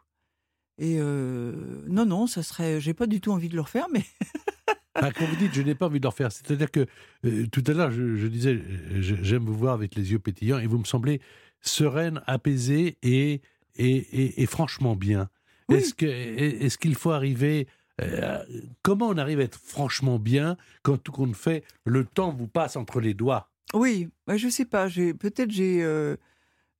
[0.78, 2.80] Et euh, non, non, ça serait.
[2.80, 4.04] J'ai pas du tout envie de le refaire, mais
[5.00, 6.84] Ah, quand vous dites je n'ai pas envie de le refaire, c'est-à-dire que
[7.24, 10.58] euh, tout à l'heure je, je disais euh, j'aime vous voir avec les yeux pétillants
[10.58, 11.20] et vous me semblez
[11.60, 13.40] sereine, apaisée et,
[13.76, 15.28] et, et, et franchement bien.
[15.68, 15.76] Oui.
[15.76, 17.68] Est-ce que est-ce qu'il faut arriver
[18.00, 18.44] euh,
[18.82, 22.76] comment on arrive à être franchement bien quand tout compte fait le temps vous passe
[22.76, 23.50] entre les doigts?
[23.74, 24.88] Oui, bah, je sais pas.
[24.88, 26.16] Peut-être j'ai euh,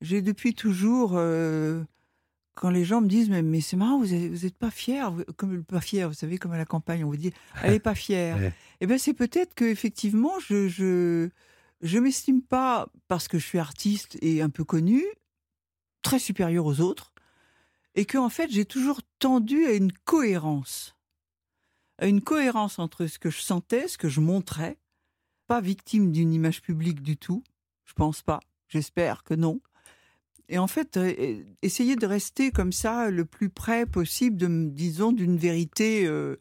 [0.01, 1.83] j'ai depuis toujours euh,
[2.55, 5.11] quand les gens me disent mais, mais c'est marrant vous êtes, vous êtes pas fier
[5.13, 7.79] vous- comme pas fier vous savez comme à la campagne on vous dit elle est
[7.81, 8.37] pas fière.
[8.37, 8.53] Ouais.
[8.81, 11.29] Eh ben c'est peut-être que effectivement je je
[11.83, 15.05] je m'estime pas parce que je suis artiste et un peu connu
[16.03, 17.13] très supérieur aux autres
[17.95, 20.95] et que en fait j'ai toujours tendu à une cohérence
[22.07, 24.79] une cohérence entre ce que je sentais ce que je montrais
[25.49, 27.43] pas victime d'une image publique du tout.
[27.87, 28.39] Je pense pas.
[28.69, 29.61] J'espère que non.
[30.51, 35.13] Et en fait, euh, essayer de rester comme ça le plus près possible, de, disons,
[35.13, 36.37] d'une vérité euh,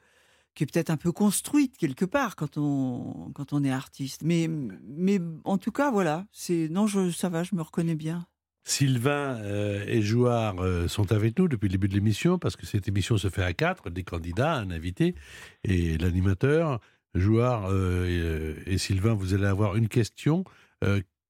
[0.53, 4.21] qui est peut-être un peu construite quelque part quand on, quand on est artiste.
[4.23, 6.27] Mais, mais en tout cas, voilà.
[6.49, 8.27] Non, je, ça va, je me reconnais bien.
[8.67, 12.65] Sylvain euh, et Jouard euh, sont avec nous depuis le début de l'émission parce que
[12.65, 15.15] cette émission se fait à quatre, des candidats, un invité
[15.63, 16.81] et l'animateur.
[17.15, 20.43] Jouard euh, et, et Sylvain, vous allez avoir une question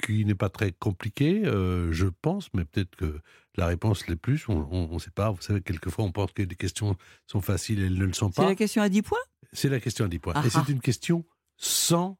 [0.03, 3.21] qui n'est pas très compliquée, je pense, mais peut-être que
[3.55, 5.29] la réponse l'est plus, on ne sait pas.
[5.29, 8.29] Vous savez, quelquefois on pense que des questions sont faciles et elles ne le sont
[8.29, 8.49] C'est pas.
[8.49, 9.17] la question à 10 points?
[9.53, 10.33] C'est la question à 10 points.
[10.35, 10.63] Ah et ah.
[10.65, 11.23] c'est une question
[11.55, 12.17] sans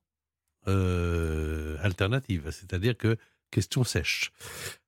[0.65, 3.17] alternative, c'est-à-dire que
[3.51, 4.31] question sèche.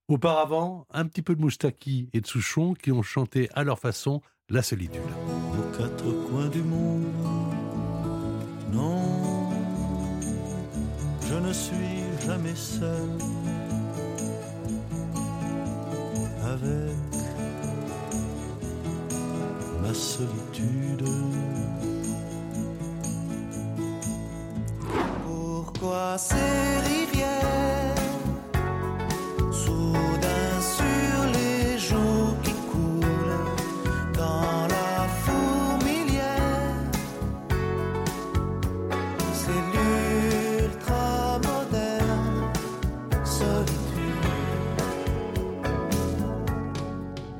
[0.09, 4.23] Auparavant, un petit peu de Moustaki et de Souchon qui ont chanté à leur façon
[4.49, 5.01] La solitude.
[5.53, 7.05] aux quatre coins du monde.
[8.73, 9.51] Non,
[11.27, 13.09] je ne suis jamais seul
[16.43, 16.95] avec
[19.83, 21.05] ma solitude.
[25.23, 26.98] Pourquoi ces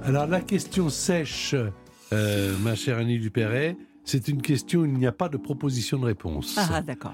[0.10, 1.54] Alors la question sèche,
[2.14, 6.00] euh, ma chère Annie Dupéret, c'est une question où il n'y a pas de proposition
[6.00, 6.58] de réponse.
[6.58, 7.14] Ah, d'accord.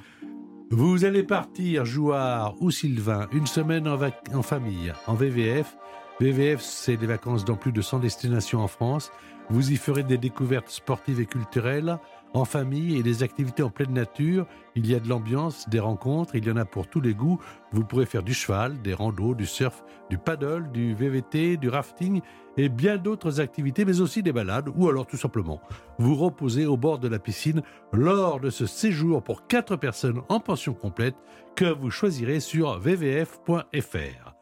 [0.72, 4.00] Vous allez partir, Jouard ou Sylvain, une semaine en,
[4.34, 5.76] en famille, en VVF,
[6.22, 9.12] VVF, c'est des vacances dans plus de 100 destinations en France.
[9.50, 12.00] Vous y ferez des découvertes sportives et culturelles,
[12.36, 14.46] en famille et des activités en pleine nature.
[14.76, 17.40] Il y a de l'ambiance, des rencontres, il y en a pour tous les goûts.
[17.72, 22.22] Vous pourrez faire du cheval, des randos, du surf, du paddle, du VVT, du rafting
[22.58, 25.62] et bien d'autres activités, mais aussi des balades ou alors tout simplement
[25.98, 27.62] vous reposer au bord de la piscine
[27.94, 31.16] lors de ce séjour pour 4 personnes en pension complète
[31.56, 34.34] que vous choisirez sur vvf.fr.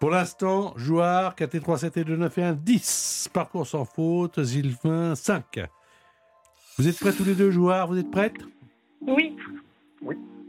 [0.00, 3.30] Pour l'instant, joueur, 4 et 3, 7 et 2, 9 et 1, 10.
[3.32, 5.60] Parcours sans faute, Zilvin, 5.
[6.78, 8.34] Vous êtes prêts tous les deux, joueurs Vous êtes prêtes?
[9.02, 9.36] Oui.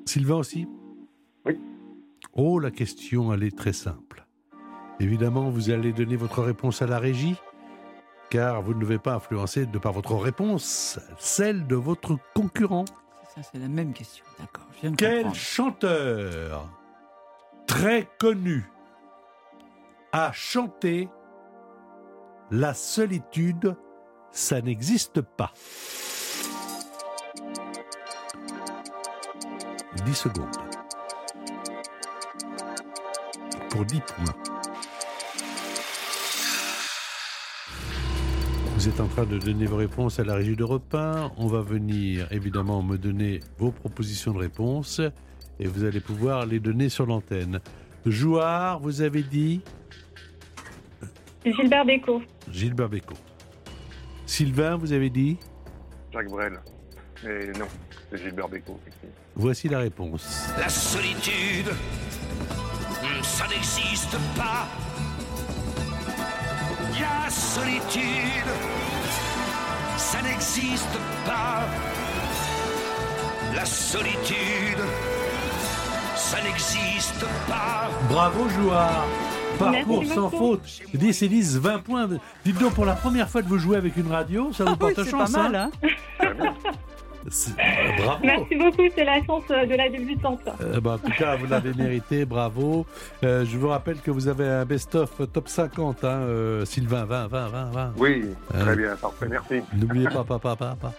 [0.05, 0.67] Sylvain aussi?
[1.45, 1.59] Oui.
[2.33, 4.25] Oh, la question, elle est très simple.
[4.99, 7.35] Évidemment, vous allez donner votre réponse à la régie,
[8.29, 12.85] car vous ne devez pas influencer de par votre réponse celle de votre concurrent.
[13.35, 14.23] Ça, c'est la même question.
[14.39, 14.65] D'accord.
[14.75, 15.35] Je viens de Quel comprendre.
[15.35, 16.69] chanteur
[17.67, 18.63] très connu
[20.11, 21.09] a chanté
[22.51, 23.75] La solitude,
[24.31, 25.51] ça n'existe pas?
[30.03, 30.55] 10 secondes.
[33.69, 34.35] Pour 10 points.
[38.75, 41.31] Vous êtes en train de donner vos réponses à la régie de repas.
[41.37, 45.01] On va venir évidemment me donner vos propositions de réponses
[45.59, 47.61] et vous allez pouvoir les donner sur l'antenne.
[48.05, 49.61] Jouard, vous avez dit?
[51.45, 52.21] Gilbert Bécaud.
[52.51, 53.17] Gilbert Bécaud.
[54.25, 55.37] Sylvain, vous avez dit?
[56.11, 56.59] Jacques Brel.
[57.23, 57.67] Mais non,
[58.17, 58.79] c'est Gilbert Bécaud.
[59.35, 60.47] Voici la réponse.
[60.57, 61.71] La solitude,
[63.21, 64.67] ça n'existe pas.
[66.99, 68.49] La solitude,
[69.97, 71.65] ça n'existe pas.
[73.53, 74.79] La solitude,
[76.15, 77.89] ça n'existe pas.
[78.09, 79.05] Bravo, Jouard
[79.59, 80.37] Parcours Merci sans beaucoup.
[80.37, 80.81] faute.
[80.93, 82.09] 10 et 10, 20 points.
[82.43, 84.73] Dites donc, pour la première fois que vous jouez avec une radio, ça vous Ah
[84.73, 85.31] oui, porte c'est chance.
[85.31, 86.33] pas mal, hein C'est- euh,
[87.25, 90.41] Bravo Merci beaucoup, c'est la chance euh, de la débutante.
[90.61, 92.85] Euh, bah, en tout cas, vous l'avez mérité, bravo.
[93.23, 97.27] Euh, je vous rappelle que vous avez un best-of top 50, hein, euh, Sylvain, 20,
[97.27, 97.93] 20, 20, 20.
[97.97, 99.61] Oui, Euh, très bien, parfait, merci.
[99.75, 100.93] N'oubliez pas, papa, papa.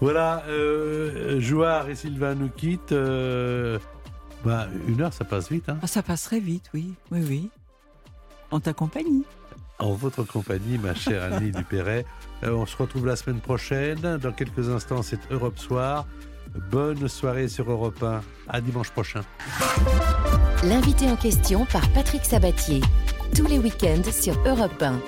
[0.00, 2.92] Voilà, euh, Jouard et Sylvain nous quittent.
[2.92, 3.78] euh,
[4.44, 5.68] bah, une heure, ça passe vite.
[5.68, 5.78] Hein.
[5.82, 6.92] Ah, Ça passerait vite, oui.
[7.10, 7.50] Oui, oui.
[8.52, 9.24] En ta compagnie.
[9.78, 12.04] En votre compagnie, ma chère Annie Dupéret.
[12.42, 14.18] Euh, on se retrouve la semaine prochaine.
[14.18, 16.06] Dans quelques instants, c'est Europe Soir.
[16.70, 18.20] Bonne soirée sur Europe 1.
[18.48, 19.20] À dimanche prochain.
[20.64, 22.80] L'invité en question par Patrick Sabatier.
[23.36, 24.98] Tous les week-ends sur Europe 1.